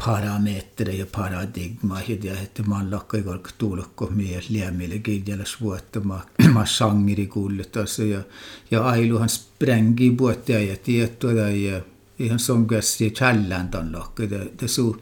parametri 0.06 0.98
ja 0.98 1.06
paradigma, 1.16 2.00
ja 2.22 2.40
että 2.42 2.62
man 2.62 2.90
lakkai 2.90 3.22
kalk 3.22 3.48
tuulokko 3.58 4.06
mies 4.06 4.50
liemille 4.50 4.98
kiitellä 4.98 5.44
suotta, 5.44 6.00
ma, 6.00 6.20
ma 6.54 6.66
sangiri 6.66 7.26
kulletaan 7.26 7.86
ja, 8.10 8.22
ja 8.70 8.82
ailuhan 8.82 9.28
sprängi 9.28 10.18
vuotta 10.18 10.52
ja 10.52 10.76
tietoa 10.76 11.32
ja 11.32 11.80
ihan 12.20 12.38
songassi 12.38 13.10
challan 13.10 13.70
ton 13.70 13.92
lohko. 13.92 14.26
Det, 14.26 14.48
det 14.58 14.68
så 14.68 14.96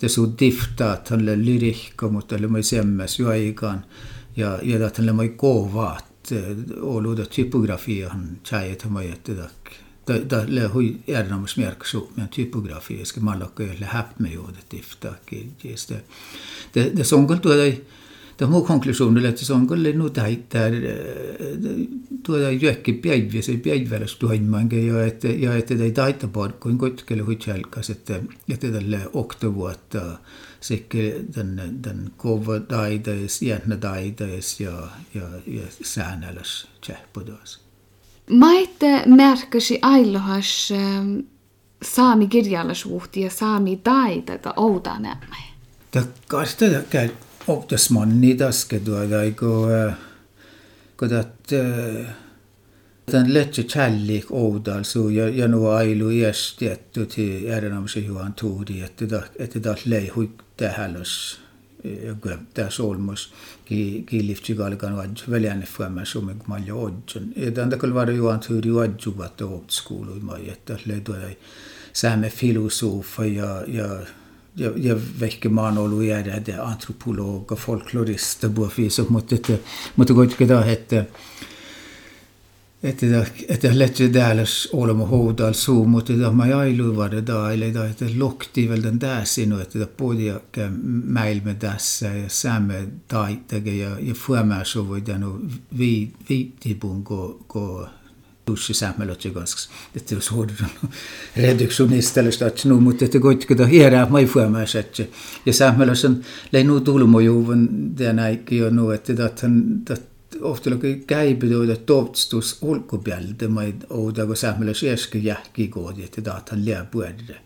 det 0.00 0.08
så 0.08 0.26
difta 0.26 0.92
att 0.92 1.08
han 1.08 1.24
lä 1.24 1.36
lyrikka 1.36 2.08
mutta 2.08 2.36
le 2.36 2.48
mai 2.48 2.62
semmes 2.62 3.18
jo 3.18 3.28
aikaan. 3.28 3.80
ja 4.34 4.58
ja 4.62 4.86
att 4.86 4.96
han 4.96 5.06
le 5.06 5.12
mai 5.12 5.28
kovaat 5.28 6.32
oluda 6.80 7.24
typografia 7.24 8.08
han 8.08 8.38
chayet 8.44 8.84
mai 8.84 9.10
että 9.10 9.32
dak 9.32 9.70
da 10.06 10.18
da 10.30 10.44
le 10.48 10.66
hui 10.66 10.96
ernamus 11.06 11.56
merksu 11.56 12.00
men 12.14 12.28
typografia 12.28 13.04
ska 13.04 13.20
man 13.20 13.38
lokka 13.38 13.64
le 13.78 13.86
happ 13.86 14.18
med 14.18 14.32
jordet 14.32 14.70
difta 14.70 15.14
just 15.62 15.88
det 15.88 16.00
det 16.72 16.96
det 16.96 17.04
sångal 17.04 17.38
då 17.42 17.48
det 17.48 17.76
det 18.40 18.48
muu 18.48 18.62
konklusioonile, 18.64 19.28
et 19.34 19.40
see 19.42 19.52
on 19.54 19.66
küll 19.68 19.84
lennud 19.84 20.14
täita 20.16 20.62
tuoda 22.24 22.50
jõhki 22.54 22.94
päivä, 23.04 23.42
se 23.44 23.58
päiväläs 23.60 24.16
toimimaan 24.16 24.70
ja 24.72 25.04
että 25.04 25.28
ja 25.28 25.56
että 25.56 25.74
ei 25.74 25.92
taita 25.92 26.28
parkkuin 26.28 26.78
kotkelle 26.78 27.22
huitselkas, 27.22 27.90
että 27.90 28.20
että 28.48 28.72
tälle 28.72 29.00
oktavuotta 29.12 30.02
sekä 30.60 30.98
den 31.36 31.80
den 31.84 32.10
kova 32.16 32.60
taitais, 32.60 33.42
jännä 33.42 33.76
taitais 33.76 34.60
ja 34.60 34.88
ja 35.14 35.28
ja 35.46 35.62
säännäläs 35.82 36.68
tjähpodas. 36.86 37.60
Maitte 38.30 39.02
märkäsi 39.06 39.78
ailohas 39.82 40.72
saami 41.84 42.28
kirjallisuuhti 42.28 43.20
ja 43.20 43.30
saami 43.30 43.76
taita 43.76 44.54
outa 44.56 44.98
näemme. 44.98 45.36
Tämä 45.90 46.06
kasta 46.28 46.64
käy 46.90 47.08
autos 47.50 47.90
nidaske 48.20 48.80
tuoda 48.80 49.22
iku 49.22 49.66
kudat 50.96 51.52
jag 53.12 53.28
lätsä 53.28 53.62
tjällik 53.62 54.30
oudal 54.30 54.82
suu 54.84 55.08
ja, 55.08 55.28
ja 55.28 55.48
nuo 55.48 55.70
ailu 55.70 56.10
iäs 56.10 56.56
tietty 56.58 57.06
ti 57.06 57.48
erinomisen 57.48 58.04
juhan 58.04 58.32
tuudi, 58.32 58.82
että 58.82 59.22
että 59.38 59.60
taas 59.60 59.86
lei 59.86 60.08
huikta 60.08 60.68
hälös 60.68 61.40
ja 61.84 62.14
gömtä 62.14 62.70
solmus 62.70 63.32
ki 63.64 64.04
ki 64.06 64.26
liftsigalkan 64.26 64.96
vaj 64.96 65.08
väljänne 65.30 65.66
främmä 65.66 66.04
som 66.04 66.28
en 66.28 66.42
malja 66.46 66.74
odjon. 66.74 67.32
Ja 67.36 67.50
den 67.56 67.70
där 67.70 67.76
skulle 67.76 67.94
vara 67.94 68.12
juhan 68.12 68.40
tuudi 68.40 68.70
odjuvat 68.70 69.40
och 69.40 69.52
åtskolu 69.52 70.16
i 70.16 70.20
maj, 70.20 70.48
että 70.48 70.78
lei 70.84 71.02
jag 71.06 71.36
sämme 71.92 72.30
filosofa 72.30 73.24
jag 73.24 73.68
ja 73.68 73.98
ja, 74.56 74.70
ja 74.76 74.96
vähkä 75.20 75.48
maan 75.48 75.78
ollut 75.78 76.04
jäädä 76.04 76.62
antropologa, 76.62 77.56
folklorista, 77.56 78.48
buofis, 78.48 79.08
mutta 79.08 79.34
että, 79.34 79.52
mutta 79.96 80.14
kuitenkin 80.14 80.48
tämä, 80.48 80.64
että 80.64 81.04
että 82.82 83.06
että 83.48 83.78
lähtee 83.78 84.08
täällä 84.08 84.42
olema 84.72 85.06
houdal 85.06 85.52
suu, 85.52 85.86
mutta 85.86 86.12
että 86.12 86.30
mä 86.30 86.64
ei 86.64 86.78
luvada 86.78 87.26
da, 87.26 87.52
eli 87.52 87.74
da, 87.74 87.86
että 87.86 88.04
lokti 88.18 88.68
väl 88.68 88.82
den 88.82 89.00
där 89.00 89.24
sinu, 89.24 89.58
että 89.58 89.86
podia 89.96 90.40
mäilme 91.04 91.54
tässä 91.54 92.06
ja 92.06 92.28
saamme 92.28 92.88
taitage 93.08 93.70
ja 93.70 93.96
ja 94.00 94.14
fuomaa 94.14 94.64
så 94.64 94.88
voi 94.88 95.06
den 95.06 95.24
vi 95.78 96.12
viitipun 96.28 97.04
ko 97.04 97.44
ko 97.46 97.88
tussi 98.50 98.74
sähmelotsikans. 98.74 99.70
Että 99.96 100.14
jos 100.14 100.32
hoidon 100.32 100.56
reduktionistella 101.36 102.30
nu, 102.64 102.80
mutta 102.80 103.04
että 103.04 103.20
kuitenkin 103.20 103.56
tuo 103.56 103.66
hierää 103.66 104.06
mai 104.10 104.26
fuomaa 104.26 104.66
sätsä. 104.66 105.04
Ja 105.46 105.52
sähmelos 105.52 106.04
on 106.04 106.20
leinu 106.52 106.80
tulmojuvan 106.80 107.68
den 107.98 108.18
äikki 108.18 108.56
jo 108.56 108.70
nu, 108.70 108.90
että 108.90 109.28
tämän 109.28 109.82
ofta 110.40 110.70
luki 110.70 111.04
käibydoida 111.06 111.76
toovstus 111.76 112.58
ulkopielde, 112.62 113.48
mai 113.48 113.74
ouda, 113.90 114.26
kun 114.26 114.36
sähmelos 114.36 114.82
eski 114.82 115.24
jähki 115.24 115.68
koodi, 115.68 116.04
että 116.04 116.24
datan 116.24 116.64
liä 116.64 116.84
puedre. 116.90 117.36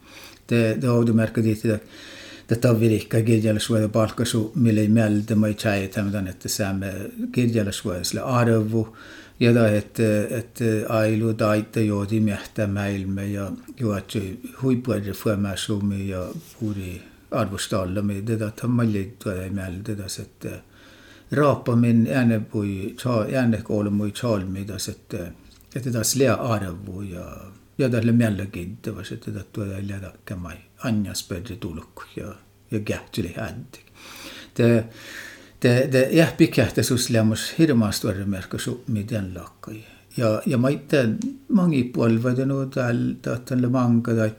Det 0.48 0.82
det 0.82 0.90
ouda 0.90 1.12
märka 1.12 1.42
dit, 1.44 1.64
että 1.64 1.86
tätä 2.46 2.80
virikka 2.80 3.20
kirjallisuuden 3.20 3.90
palkkasu, 3.90 4.52
millä 4.54 4.80
ei 4.80 4.88
mieltä 4.88 5.34
mai 5.34 5.54
tjäi 5.54 5.88
tämän, 5.88 6.28
että 6.28 6.48
saamme 6.48 6.92
kirjallisuudelle 7.32 8.20
arvu, 8.20 8.96
ja 9.40 9.68
että 9.68 10.02
ailu 10.88 11.34
taita 11.34 11.80
joodi 11.80 12.20
mähtä 12.20 12.66
maailme 12.66 13.26
ja 13.26 13.52
juotsi 13.80 14.40
huippuudelle 14.62 15.06
reformaasumi 15.06 16.08
ja 16.08 16.26
puuri 16.60 17.02
arvostallamme, 17.30 18.22
tätä 18.22 18.52
tammalli 18.60 19.16
tuoda 19.24 19.50
mieltä, 19.50 19.92
että 20.22 20.48
raappamin 21.32 22.08
äänepui, 22.12 22.96
äänekoulemui 23.36 24.12
chalmidas, 24.12 24.88
että 24.88 25.32
että 25.76 25.90
tässä 25.90 26.24
lää 26.24 26.34
arvu 26.34 27.02
ja 27.02 27.36
ja 27.78 27.88
tälle 27.88 28.12
mielenkiintoista, 28.12 29.14
että 29.14 29.30
tätä 29.30 29.44
tuoda 29.52 29.76
lähdä 29.88 30.12
kämai 30.24 30.56
anjaspedri 30.84 31.56
tulkku 31.56 32.02
ja 32.16 32.34
ja 32.70 32.80
kähtili 32.80 33.34
hänti. 33.36 33.80
te, 35.64 35.88
te 35.90 36.08
jah, 36.12 36.36
pikehtä 36.36 36.82
suslemus 36.82 37.54
hirmaasti 37.58 38.06
merkki 38.24 38.56
miten 38.88 39.32
lakkoi. 39.34 39.84
Ja, 40.16 40.42
ja 40.46 40.58
mä 40.58 40.68
itse 40.68 41.08
mangi 41.48 41.84
polvata 41.84 42.46
no 42.46 42.66
täällä 42.66 43.14
tahtan 43.22 43.72
manka 43.72 44.14
tai 44.14 44.32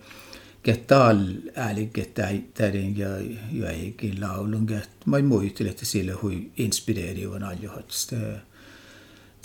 kettal 0.63 1.17
ärliket 1.57 2.19
tärin 2.53 2.97
ja 2.97 3.07
joihinkin 3.51 4.21
laulun. 4.21 4.67
Mä 5.05 5.21
muistelin, 5.21 5.71
että 5.71 5.85
sillä 5.85 6.13
hui 6.21 6.51
inspireerivan 6.57 7.43
aljohatsta. 7.43 8.15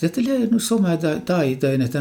Tätä 0.00 0.20
oli 0.20 0.46
no 0.46 0.58
soma 0.58 0.88
taitain, 1.24 1.82
että 1.82 2.00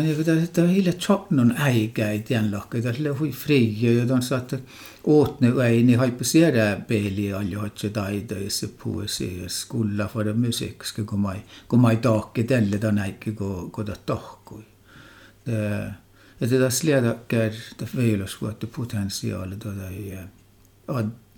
tämä 0.53 0.67
hille 0.67 0.91
chopnon 0.91 1.53
äikäit 1.57 2.29
jäänlahkai, 2.29 2.81
tämä 2.81 2.95
hui 3.19 3.31
fria, 3.31 3.93
ja 3.99 4.05
tämän 4.05 4.21
saatte 4.21 4.59
åtne 5.07 5.65
ei 5.67 5.83
niin 5.83 5.99
haippu 5.99 6.23
siedä 6.23 6.81
peili 6.87 7.33
aljohatsa 7.33 7.89
taitaissa 7.89 8.67
puhuisias 8.83 9.65
kulla 9.65 10.07
for 10.07 10.33
musiikska, 10.33 11.03
kun 11.03 11.19
mä 11.19 11.35
kun 11.67 11.81
mä 11.81 11.95
taakki 11.95 12.43
tälle 12.43 12.77
tämän 12.77 12.97
äikki, 12.97 13.31
kun 13.31 13.71
kun 13.71 13.85
tahkui. 14.05 14.63
Ja 16.41 16.47
tätä 16.47 16.69
sliedäkkär, 16.69 17.51
tämä 17.77 17.91
veilusvuotta 17.95 18.67
potentiaali, 18.67 19.55
tuota 19.55 19.87
ei 19.87 20.17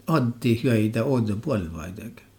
addi 0.08 0.64
hyöitä 0.64 1.04
odda 1.04 1.36
puolvaidakin. 1.36 2.31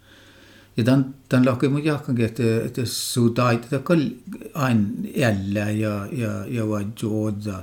Ja 0.76 0.84
tämän, 0.84 1.14
tämän 1.28 1.46
lohkoi 1.46 1.68
mun 1.68 1.84
jahkankin, 1.84 2.24
että, 2.24 2.42
että 2.66 2.80
sun 2.84 3.34
taita 3.34 3.78
kol 3.78 4.00
aina 4.54 4.88
jällä 5.16 5.70
ja, 5.70 6.08
ja, 6.12 6.46
ja 6.48 6.68
vajju 6.68 7.24
odda 7.24 7.62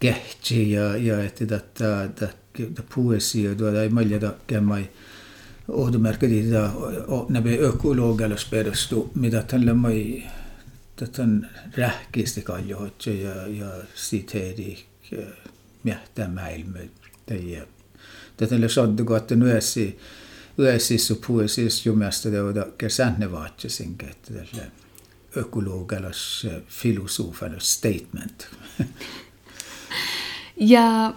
kehti 0.00 0.70
ja, 0.70 0.96
ja 0.96 1.24
että 1.24 1.46
tätä, 1.46 2.08
tätä 2.14 2.82
poesia 2.94 3.54
tuoda 3.54 3.82
ei 3.82 3.88
maljada 3.88 4.34
kämmai 4.46 4.88
ohdumerkki 5.68 6.42
tätä 6.42 6.70
nämä 7.28 7.50
ökologilla 7.60 8.36
perustu, 8.50 9.10
mitä 9.14 9.42
tällä 9.42 9.74
mai 9.74 10.22
tätän 10.96 11.50
rähkisti 11.76 12.42
kaljohotse 12.42 13.14
ja, 13.14 13.46
ja 13.46 13.66
siteeri 13.94 14.84
mähtää 15.84 16.28
maailma. 16.28 16.78
Tätä 18.36 18.68
saddu, 18.68 19.14
että 19.14 19.36
nyösi 19.36 19.98
yleisissuppuisissa 20.58 21.88
jumästödöydä 21.88 22.66
kesännevaattisinkin, 22.78 24.08
että 24.08 24.32
tälle 24.34 24.70
ökologelas 25.36 26.46
filosofalas 26.68 27.74
statement. 27.74 28.48
ja 30.56 31.14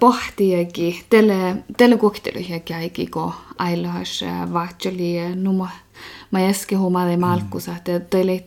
pohtiakin, 0.00 0.94
tälle, 1.10 1.56
tälle 1.76 1.96
kuktelyhäkin 1.96 2.76
aikiko 2.76 3.34
ailohas 3.58 4.22
äh, 4.22 4.52
vaatseli 4.52 5.20
äh, 5.20 5.36
numo. 5.36 5.68
Mä 6.30 6.48
äsken 6.48 6.78
huomaan 6.78 7.14
mm. 7.14 7.20
malkkusa, 7.20 7.76
että 7.76 8.00
teille 8.00 8.44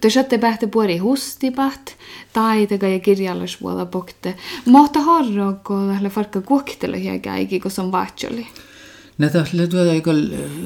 te 0.00 0.10
saatte 0.10 0.38
pähtä 0.38 0.66
puoli 0.66 0.98
hustipat, 0.98 1.96
tai 2.32 2.66
te 2.66 2.78
kai 2.78 3.00
kirjallisuudella 3.00 3.86
pohti. 3.86 4.36
Mutta 4.64 5.00
horroa, 5.00 5.52
kun 5.52 5.88
lähtee 5.88 6.10
farkka 6.10 6.40
kuktelyhäkin 6.40 7.32
aikiko 7.32 7.68
on 7.78 7.92
vaatseli. 7.92 8.46
On 9.18 9.32
vaatsali. 9.32 9.58
Nätähle 9.58 9.66
tuoda 9.66 9.92
ikal 9.92 10.22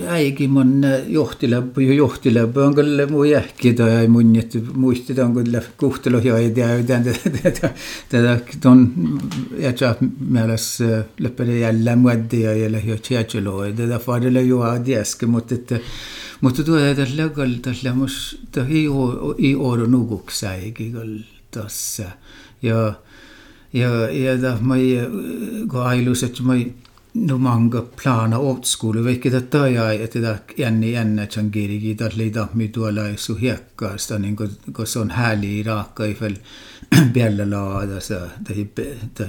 äikin 0.09 0.51
mun 0.51 0.83
johtiläppö 1.07 1.83
jo 1.83 1.93
johtiläppö 1.93 2.65
on 2.65 2.75
kyllä 2.75 3.07
muu 3.07 3.25
jähkitä 3.25 3.83
ja 3.83 4.09
mun 4.09 4.37
että 4.37 4.59
muistetaan 4.75 5.35
kyllä 5.35 5.63
kuhtelu 5.77 6.19
ja 6.19 6.35
tiedä 6.55 6.83
tätä 8.09 8.41
ton 8.61 8.93
jätsä 9.59 9.95
mielessä 10.21 11.05
läppärä 11.19 11.53
jällä 11.53 11.97
muoddia 11.97 12.55
ja 12.55 12.73
lähiö 12.73 12.97
tjätseloi 12.97 13.73
tätä 13.73 13.99
fadelle 13.99 14.43
jo 14.43 14.61
adieske 14.61 15.27
mutta 15.27 15.55
että 15.55 15.79
mutta 16.41 16.65
tuoda 16.65 16.95
tällä 16.95 17.29
kall 17.29 17.55
tällä 17.63 17.95
mus 17.95 18.41
ei 18.69 18.87
ei 19.39 19.57
oro 19.57 19.87
nukuksi 19.87 20.47
äikin 20.47 20.93
kyllä 20.93 21.25
tässä 21.51 22.11
ja 22.63 22.95
ja 23.73 24.11
ja 24.11 24.39
tämä 24.39 24.59
mai 24.61 24.99
kun 25.69 25.83
ailus 25.83 26.23
että 26.23 26.43
mai 26.43 26.73
no 27.15 27.39
manga 27.39 27.83
plana 27.83 28.39
åtskole, 28.39 29.05
vilket 29.05 29.35
että 29.35 29.69
ja 29.69 29.93
että 29.93 30.21
tämä 30.21 30.39
jänni 30.57 30.93
jännä 30.93 31.27
changirigi 31.27 31.99
dat 31.99 32.17
lida 32.17 32.49
mi 32.55 32.69
tuolla 32.69 33.03
su 33.17 33.35
hiekkaasta 33.35 34.19
niin 34.19 34.37
kun 34.37 34.87
se 34.87 34.99
on 34.99 35.11
häli 35.11 35.63
raakka 35.63 36.05
ifel 36.05 36.35
biella 37.13 37.51
laada 37.51 38.01
sa 38.01 38.21
tai 38.45 38.67
tai 39.15 39.29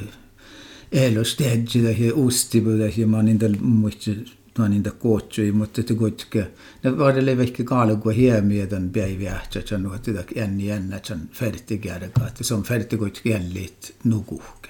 elostedji 0.92 1.84
tai 1.84 2.12
ustibu 2.12 2.70
tai 2.70 3.06
mä 3.06 3.24
niin 3.24 3.40
tällä 3.40 3.58
muisti 3.62 4.26
no 4.58 4.68
niin 4.68 4.84
tämä 4.84 4.96
kootsi 5.00 5.52
mutta 5.52 5.82
että 5.82 5.94
kuitenkin 5.94 6.46
ne 6.84 6.98
vaadelle 6.98 7.38
vaikka 7.38 7.64
kaalu 7.64 7.98
kun 7.98 8.14
hiemiä 8.14 8.68
tämän 8.68 8.90
päiviä 8.90 9.40
että 9.44 9.60
että 9.60 10.14
tämä 10.14 10.24
jänni 10.36 10.68
jännä 10.68 11.00
chan 11.00 11.30
färti 11.32 11.78
kärka 11.78 12.28
että 12.28 12.44
se 12.44 12.54
on 12.54 12.64
färti 12.64 12.98
kuitenkin 12.98 13.32
jällit 13.32 13.96
nukuhke 14.04 14.70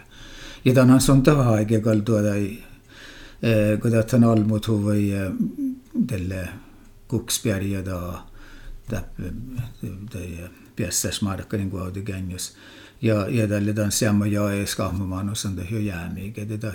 ja 0.66 0.74
tämän 0.74 0.92
on 0.92 1.02
son 1.02 1.24
taha 1.24 1.60
eikä 1.60 1.82
tuoda 2.06 2.36
ei 2.36 2.64
hän 4.12 4.24
almut 4.24 4.68
huvai 4.68 5.12
tälle 6.08 6.48
kukspäriä 7.08 7.86
da 7.86 8.24
markka 11.22 11.58
niin 11.58 11.70
kuin 11.70 11.84
autogänjus. 11.84 12.54
Ja, 13.02 13.28
ja 13.30 13.48
tälle 13.48 13.74
tämän 13.74 13.92
semmo 13.92 14.26
ja 14.26 14.52
ei 14.52 14.68
skahmamaan 14.68 15.30
osan 15.30 15.58
det 15.58 15.72
jo 15.72 15.80
jäämiä. 15.80 16.32
Tätä, 16.48 16.74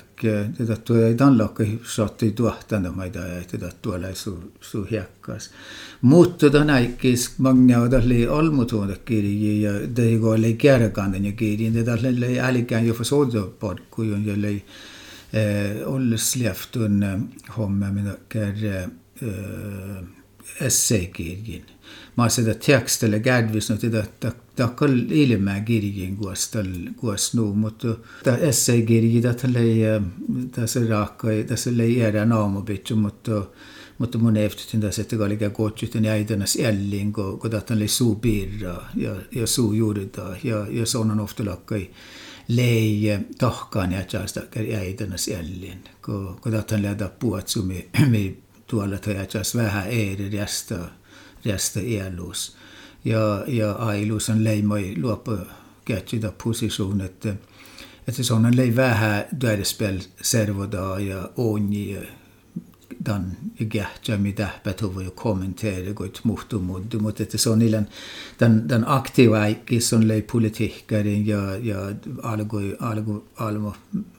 tätä 0.59 0.76
tuo 0.76 0.96
ei 0.96 1.14
tämän 1.14 1.38
lakka 1.38 1.64
sotti 1.83 2.31
tuohtana 2.31 2.92
maita 2.92 3.18
ja 3.18 3.42
tätä 3.50 3.70
tuolla 3.83 4.14
su, 4.14 4.52
su 4.61 4.87
hiekkas. 4.90 5.50
Mutta 6.02 6.50
tämän 6.50 6.70
äikkis 6.70 7.38
mange 7.38 7.74
av 7.74 7.90
tälle 7.90 8.26
almutuonta 8.26 8.96
kirjiä 9.05 9.70
ja 9.70 9.81
det 9.96 10.02
ei 10.02 10.18
ole 10.18 10.52
kärkanten 10.52 11.24
ja 11.24 11.33
kirjiä. 11.33 11.70
Tätä 11.70 11.92
oli 11.92 12.40
älikään 12.40 12.87
jo 12.87 12.94
för 12.94 13.05
sådär 13.05 13.42
podkujun 13.61 14.26
ja 14.26 14.42
löi 14.42 14.64
Eh, 15.37 15.88
olesleftun 15.88 17.05
homma 17.57 17.87
eh, 17.87 17.92
minä 17.92 18.03
minäkär 18.03 18.64
eh, 18.64 18.88
esseikirgin. 20.61 21.64
Mä 22.16 22.29
sitä 22.29 22.55
tekstillä 22.55 23.18
kädvis 23.18 23.70
nyt, 23.70 23.94
että 23.94 24.33
takal 24.57 24.99
ilmää 25.11 25.61
kirjin 25.61 26.18
kuos 26.96 27.35
nuu, 27.35 27.55
mutta 27.55 27.88
tämä 28.25 28.37
esseikirji, 28.37 29.22
tässä 30.53 30.81
raakka, 30.88 31.29
tässä 31.46 31.70
lei 31.77 32.01
erää 32.01 32.25
naamupitsu, 32.25 32.96
mutta 32.96 33.42
mutta 33.99 34.18
mun 34.18 34.37
eftytin 34.37 34.81
tässä, 34.81 35.03
että 35.03 35.16
kaikki 35.16 35.51
kohtsytin 35.51 36.07
äitänas 36.07 36.59
älliin, 36.64 37.12
kun 37.12 37.51
tätä 37.51 37.75
oli 37.75 37.88
suu 37.88 38.14
piirraa 38.14 38.90
ja, 38.94 39.16
ja 39.35 39.46
suu 39.46 39.72
juuritaan 39.72 40.37
ja, 40.44 40.66
ja 40.70 40.87
se 40.87 40.99
on 40.99 41.20
ofta 41.20 41.44
lakkai 41.44 41.90
leie 42.48 43.20
tohkaan 43.38 43.92
ja 43.92 44.02
chasta 44.02 44.40
äitänä 44.78 45.16
sällen. 45.16 45.85
Kun 46.04 46.37
ko 46.40 46.52
datan 46.52 46.82
läda 46.82 47.09
puat 47.09 47.48
sumi 47.48 47.90
tuolla 48.66 48.98
toja 48.98 49.26
chas 49.26 49.54
vähän 49.54 49.87
eri 49.87 50.38
rästä, 50.38 50.78
resta 51.44 51.80
elus. 51.80 52.56
Ja 53.04 53.44
ja 53.46 53.72
ailus 53.72 54.30
on 54.30 54.44
leimoi 54.44 54.94
luopu 55.00 55.38
kätsytä 55.85 56.32
position 56.44 57.00
että 57.00 57.35
että 58.09 58.22
se 58.22 58.35
on 58.35 58.56
leimoi 58.56 58.76
vähän 58.76 59.24
dödespel 59.40 60.00
servoda 60.22 61.00
ja 61.00 61.30
onje 61.37 62.09
dan 63.07 63.37
igähtsämi 63.61 64.33
tähpätuvuju 64.33 65.11
kommenteerigut 65.11 66.21
muhtumuddu, 66.25 66.99
mutta 66.99 67.23
että 67.23 67.38
se 67.38 67.51
on 67.51 67.59
niiden, 67.59 67.88
tämän, 68.38 68.69
tämän 68.69 68.85
aktiva 68.88 69.38
son 69.81 70.09
lei 70.09 70.23
politiikkarin 70.23 71.27
ja, 71.27 71.57
ja 71.62 71.79
algoi, 72.23 72.77
algo, 72.81 73.25
almo, 73.37 73.75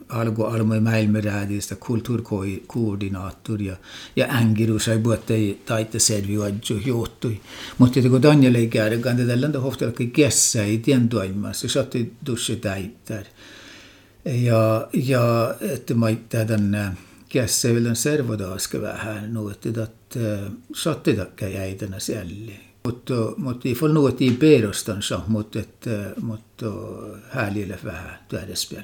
algo 0.09 0.47
almo 0.47 0.79
maailmanräädistä 0.81 1.75
kulttuurikoordinaattori 1.75 3.65
ja, 3.65 3.75
ja 4.15 4.27
ängirus 4.27 4.87
ei 4.87 4.99
puhuta 4.99 5.33
taitte 5.65 5.99
selviäjä 5.99 6.53
johtui. 6.85 7.41
Mutta 7.77 8.01
kun 8.09 8.21
Daniel 8.21 8.55
ei 8.55 8.67
kärkään, 8.67 9.19
että 9.19 9.31
tällä 9.31 9.47
on 9.47 9.61
hofta 9.61 9.85
kesä 10.13 10.63
ei 10.63 10.77
tien 10.77 11.09
toimimassa, 11.09 11.67
se 11.67 11.73
sattui 11.73 12.11
dussi 12.25 12.55
täyttää. 12.55 13.23
Ja, 14.25 14.87
ja 14.93 15.55
että 15.61 15.93
mä 15.93 16.05
tämän 16.29 16.75
äh, 16.75 16.97
kässä 17.29 17.69
yllön 17.69 17.95
servotaas 17.95 18.67
keväähän 18.67 19.33
nuotti, 19.33 19.69
että 19.69 19.85
eh, 20.15 20.51
sattitakka 20.75 21.47
jäi 21.47 21.75
tänä 21.75 21.99
siellä. 21.99 22.66
Mutta, 22.87 23.13
mutta 23.37 23.69
Folnuotiin 23.79 24.37
pedostansa, 24.37 25.21
mutta, 25.27 25.59
että, 25.59 26.05
äh, 26.05 26.11
mutta 26.21 26.65
äh, 26.65 27.21
härlille 27.29 27.79
vähän 27.83 28.19
tähdessä 28.29 28.83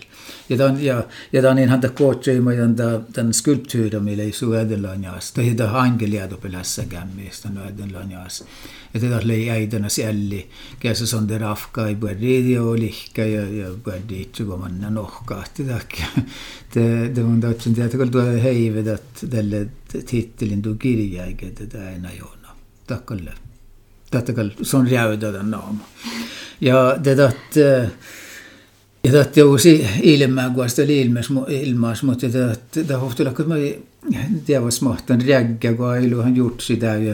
Ja 0.49 0.57
tämän, 0.57 0.83
ja, 0.83 1.03
ja 1.33 1.41
tämän 1.41 1.55
niin 1.55 1.63
inhan 1.63 1.81
tämän 1.81 1.95
kohtseima 1.95 2.53
ja 2.53 2.65
tämän 3.13 3.33
skulptuurin, 3.33 4.03
millä 4.03 4.23
ei 4.23 4.31
suojellaan 4.31 5.03
jaas. 5.03 5.31
Tämä 5.31 5.67
on 5.67 5.69
hankelia 5.69 6.27
topelässä 6.27 6.85
kämmistä, 6.85 7.49
noitellaan 7.49 8.11
jaas. 8.11 8.45
Ja 8.93 8.99
tätä 8.99 9.19
oli 9.25 9.49
äidänä 9.49 9.89
siellä, 9.89 10.41
käsä 10.79 11.17
on 11.17 11.27
te 11.27 11.37
rafkaa, 11.37 11.87
ei 11.87 11.95
puhe 11.95 12.13
riidiä 12.13 12.63
olihkä 12.63 13.25
ja, 13.25 13.49
ja 13.49 13.69
puhe 13.83 14.01
diitsu, 14.09 14.45
kun 14.45 14.59
manna 14.59 14.89
nohkaa. 14.89 15.43
Tämä 17.13 17.27
on 17.27 17.41
täysin 17.41 17.81
että 17.81 17.97
kun 17.97 18.11
tuolla 18.11 18.31
heivet, 18.31 18.87
että 18.87 19.27
tälle 19.27 19.67
tittelin 20.05 20.61
tuu 20.61 20.75
kirjaa, 20.75 21.25
että 21.41 21.65
tämä 21.65 21.89
ei 21.89 21.99
joona. 22.17 22.55
Tack 22.87 23.11
och. 23.11 23.52
तत्काल 24.13 24.49
sonrjäytötön 24.61 25.55
Ja 26.61 26.97
tätä, 27.03 27.31
ja 29.03 29.11
tätä 29.11 29.45
uusi 29.45 29.87
ilmaa, 30.01 30.49
kun 30.49 30.69
sitä 30.69 30.81
oli 30.81 31.01
ilmaus, 31.49 32.03
mutta 32.03 32.29
tätä, 32.29 32.55
tätä 32.71 32.97
hohti 32.97 33.25
Det 33.25 33.47
mä 33.47 33.55
tiedäs 34.45 34.81
en 35.09 35.21
rägga, 35.27 35.73
kun 35.73 35.95
ei 35.95 36.11
luohan 36.11 36.33
gjort 36.33 36.61
sitä 36.61 36.95
ja 36.95 37.13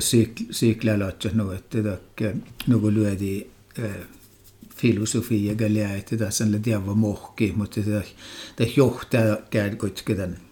cykla 0.51 0.99
lotsa 0.99 1.29
nu, 1.33 1.51
että 1.51 1.83
tätä, 1.83 2.33
nu 2.67 2.79
kun 2.79 2.93
lyödi 2.93 3.47
filosofia, 4.75 5.55
ja 5.59 5.73
lähti 5.73 6.17
tässä, 6.17 6.45
että 6.45 6.59
tiedä 6.59 6.81
det 7.39 7.55
mutta 7.55 7.81
tätä 7.81 8.71
johtaa 8.77 9.37
käydä 9.49 9.75
kuitenkin 9.75 10.48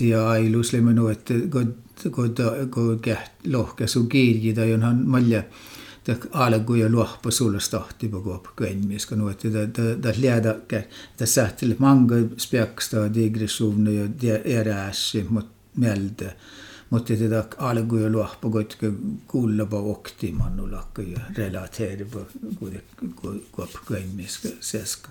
ja 0.00 0.28
ailus 0.28 0.72
lemme 0.72 0.94
no, 0.94 1.08
että 1.10 1.34
kun 1.50 1.74
kun 2.10 2.34
kun 2.70 3.00
lohkaisu 3.46 4.04
kirjita, 4.04 4.64
jonhan 4.64 5.06
malja 5.06 5.42
alku 6.32 6.74
ja 6.74 6.88
luoppa 6.88 7.30
sulla 7.30 7.60
stahti 7.60 8.08
på 8.08 8.20
kuop 8.20 8.46
kvenmis 8.56 9.06
kan 9.06 9.18
nuot 9.18 9.42
det 9.42 9.74
det 9.74 10.02
det 10.02 10.18
leda 10.18 10.54
det 11.18 11.26
sättel 11.26 11.74
manga 11.78 12.14
speksta 12.36 13.14
digression 13.14 13.86
ja 14.22 14.38
eräsi 14.38 15.26
mot 15.28 15.46
melde 15.76 16.36
mutta 16.90 17.16
tätä 17.16 17.44
alku 17.58 17.96
ja 17.96 18.08
luoppa 18.08 18.50
kotka 18.50 18.86
kuulla 19.26 19.66
på 19.66 19.90
okti 19.90 20.32
manulakka 20.32 21.02
ja 21.02 21.20
relateeri 21.36 22.04
på 22.04 22.26
kuop 23.52 23.70
kvenmis 23.86 24.40
seska 24.60 25.08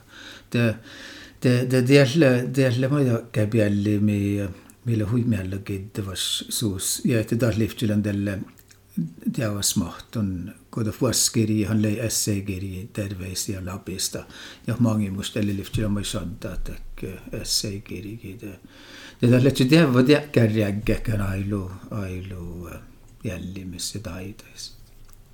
det 1.43 1.71
det 1.71 1.87
det 1.87 2.15
det 2.15 2.55
det 2.55 2.79
det 2.79 3.05
det 3.05 3.21
kävi 3.31 3.99
mi 3.99 4.47
millä 4.85 5.05
huimialla 5.11 5.57
kiittäväs 5.57 6.45
suus. 6.49 7.01
Ja 7.05 7.19
että 7.19 7.35
taas 7.35 7.57
liftylän 7.57 8.03
tälle 8.03 8.39
tiedäväs 9.33 9.75
mahtun, 9.75 10.51
kun 10.71 10.93
vuosikirja, 11.01 11.67
hän 11.67 11.81
lei 11.81 11.99
esseikirja 11.99 12.87
terveisiä 12.93 13.65
Lapista. 13.65 14.23
Ja 14.67 14.75
mangi 14.79 15.09
musta 15.09 15.39
eli 15.39 15.57
liftylän 15.57 15.91
mai 15.91 16.05
santaa, 16.05 16.53
että 16.53 16.73
esseikirja. 17.31 18.49
Ja 19.21 19.29
tällä 19.29 19.49
se 19.49 19.65
tiedä, 19.65 19.87
että 19.99 20.27
kärjägäkään 20.31 21.21
ailu, 21.21 21.71
ailu 21.91 22.69
jällimessä 23.23 23.99
taiteissa. 23.99 24.73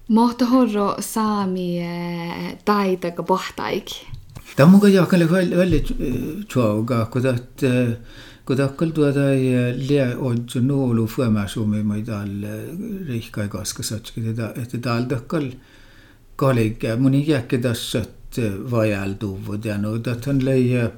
Mohto 0.07 0.45
horro 0.45 0.95
saami 0.99 1.79
taitaka 2.65 3.23
pohtaiki. 3.23 4.07
Jakalle 4.93 5.31
välillä 5.31 5.83
tuoga, 6.53 7.05
kun 7.05 7.27
että 7.27 7.97
kun 8.45 8.57
takkal 8.57 8.89
tuota 8.89 9.19
lie 9.75 10.15
odju 10.15 10.61
nuolu 10.61 11.07
fuemäsumi 11.07 11.83
mai 11.83 12.01
tal 12.01 12.29
rihkai 13.07 13.47
kaskasatski 13.49 14.21
teda 14.21 14.53
että 14.55 14.77
tal 14.77 15.03
takkal 15.03 15.51
kalige 16.35 16.95
muni 16.95 17.27
jäkke 17.27 17.57
tassat 17.57 18.39
vajal 18.71 19.13
tuvud 19.19 19.65
ja 19.65 19.77
no 19.77 19.99
tatan 19.99 20.45
leia 20.45 20.91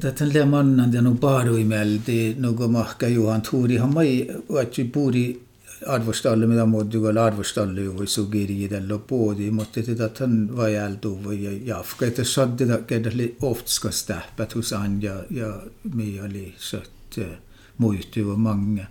tatan 0.00 0.32
leia 0.34 0.46
mannan 0.46 0.92
ja 0.92 1.02
no 1.02 1.14
paaruimelti 1.14 2.34
no 2.38 2.52
kun 2.52 2.72
mahka 2.72 3.08
Juhan 3.08 3.42
Tuurihan 3.42 3.94
mai 3.94 4.26
vatsi 4.52 4.84
puuri 4.84 5.43
arvostalla 5.86 6.46
mida 6.46 6.66
moodi 6.66 7.00
ka 7.00 7.12
arvostalla 7.24 7.80
ju 7.80 7.94
või 7.98 8.08
sugiri 8.10 8.68
tälle 8.68 8.98
poodi 9.08 9.50
mõtte 9.50 9.84
teda 9.86 10.08
ta 10.08 10.24
on 10.24 10.48
vaja 10.56 10.86
eldu 10.88 11.16
või 11.24 11.60
jafka. 11.66 12.06
Et 12.06 12.22
sa 12.26 12.46
teda 12.46 12.82
keda 12.88 13.12
oli 13.14 13.34
oftskas 13.42 14.04
tähpad 14.08 14.56
hos 14.56 14.72
han 14.76 15.00
ja 15.02 15.18
ja 15.30 15.50
meie 15.94 16.22
oli 16.22 16.46
sõtt 16.58 17.20
muidu 17.78 18.36
mange 18.36 18.86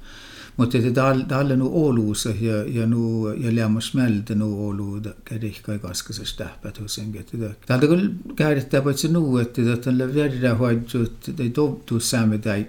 Mutta 0.57 0.77
että 0.77 1.15
tällä 1.27 1.55
nu 1.55 1.69
oluusa 1.87 2.29
ja, 2.41 2.63
ja 2.67 2.87
nu 2.87 3.27
ja 3.27 3.55
lämmas 3.55 3.93
meltä 3.93 4.35
nu 4.35 4.67
olu 4.67 5.01
kädihkai 5.25 5.79
kaskasas 5.79 6.33
tähpät 6.33 6.81
hos 6.81 6.97
en 6.97 7.15
että 7.19 7.37
täältä 7.65 7.87
kun 7.87 8.15
käydettä 8.35 8.81
paitsi 8.81 9.07
nu 9.07 9.37
että 9.37 9.61
tällä 9.77 10.13
verran 10.13 10.57
hoidut 10.57 11.17
ei 11.39 11.49
toptu 11.49 11.99
saamme 11.99 12.37
tai 12.37 12.65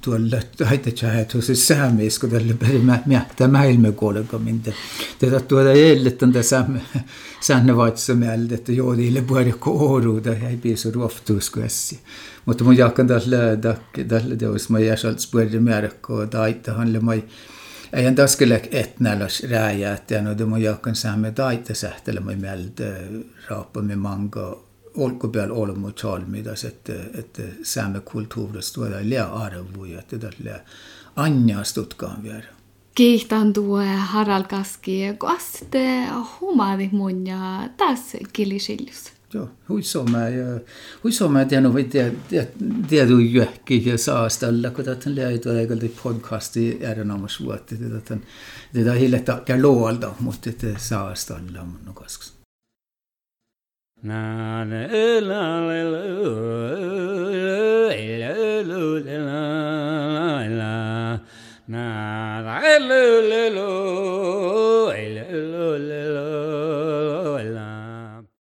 tuolla 0.00 0.36
haita 0.64 0.90
chahat 0.90 1.34
hos 1.34 1.50
saamme 1.54 2.06
isko 2.06 2.26
tällä 2.26 2.54
perimä 2.54 2.98
mähtä 3.06 3.48
maailmakooleka 3.48 4.38
mintä 4.38 4.72
tätä 5.18 5.40
tuoda 5.40 5.74
jäljellä 5.74 6.10
tämä 6.10 6.42
saamme 6.42 6.80
saamme 7.40 7.76
vaatsa 7.76 8.14
meltä 8.14 8.54
että 8.54 8.72
joo 8.72 8.94
niille 8.94 9.22
puhuta 9.22 9.56
kooruuda 9.58 10.32
ja 10.32 10.48
ei 10.48 10.56
piisu 10.56 10.90
ruoftuuskuessi. 10.90 12.00
Mutta 12.46 12.64
mun 12.64 12.76
jakkan 12.76 13.06
tällä 13.06 13.36
tällä 14.08 14.36
teos 14.36 14.68
mä 14.70 14.78
jäsalt 14.78 15.20
spurde 15.20 15.60
märkko 15.60 16.26
taita 16.26 16.74
hanle 16.74 17.00
mai 17.00 17.24
Eihän 17.92 18.14
taskele 18.14 18.62
etnäläs 18.70 19.42
rääjät 19.50 20.10
ja 20.10 20.22
no 20.22 20.46
mun 20.46 20.62
jakkan 20.62 20.96
saamme 20.96 21.30
taita 21.30 21.74
sähtele 21.74 22.20
mai 22.20 22.36
meld 22.36 22.80
raapamme 23.48 23.96
manga 23.96 24.64
olku 24.96 25.28
peal 25.28 25.50
olemu 25.50 25.90
chalmidas, 25.92 26.64
että, 26.64 26.92
että 27.18 27.42
saamme 27.62 28.00
kulttuurista 28.00 28.74
tuoda 28.74 28.96
lea 29.02 29.26
arvoja, 29.26 29.98
että 29.98 30.18
tällä 30.18 30.60
anjastutkaan 31.16 32.22
vielä. 32.22 32.44
Kiihtan 32.94 33.52
tuo 33.52 33.80
Harald 33.98 34.44
Kaski, 34.44 35.00
kas 35.18 35.64
te 35.70 36.06
humaadi 36.40 36.88
mun 36.92 37.26
ja 37.26 37.68
tässä 37.76 38.18
kilisiljus 38.32 39.13
Joo, 39.34 39.48
huisomaan 39.68 40.38
ja 40.38 40.60
huisomaan 41.04 41.46
ja 41.50 41.60
nuvi 41.60 41.90
tiedu 42.88 43.18
jökki 43.18 43.82
ja 43.88 43.98
saastalla, 43.98 44.70
kun 44.70 44.84
tämän 44.84 45.16
lähitö 45.16 45.60
eikä 45.60 45.74
podcasti 46.02 46.78
erinomaisesti 46.80 47.44
vuotta. 47.44 47.74
Tätä 48.72 48.92
on 48.92 48.96
hille 48.98 49.24
Det 49.46 49.62
luolta, 49.62 50.14
mutta 50.20 50.50
saastalla 50.76 51.60
on 51.60 51.78
nukaskus. 51.86 52.34
Na 54.02 54.64
na 54.64 54.86
la 55.20 55.66
la 55.66 55.82
la 55.90 56.00
la 56.00 56.74
la 57.94 58.34
la 58.62 59.00
la 59.00 59.48
la 63.50 65.13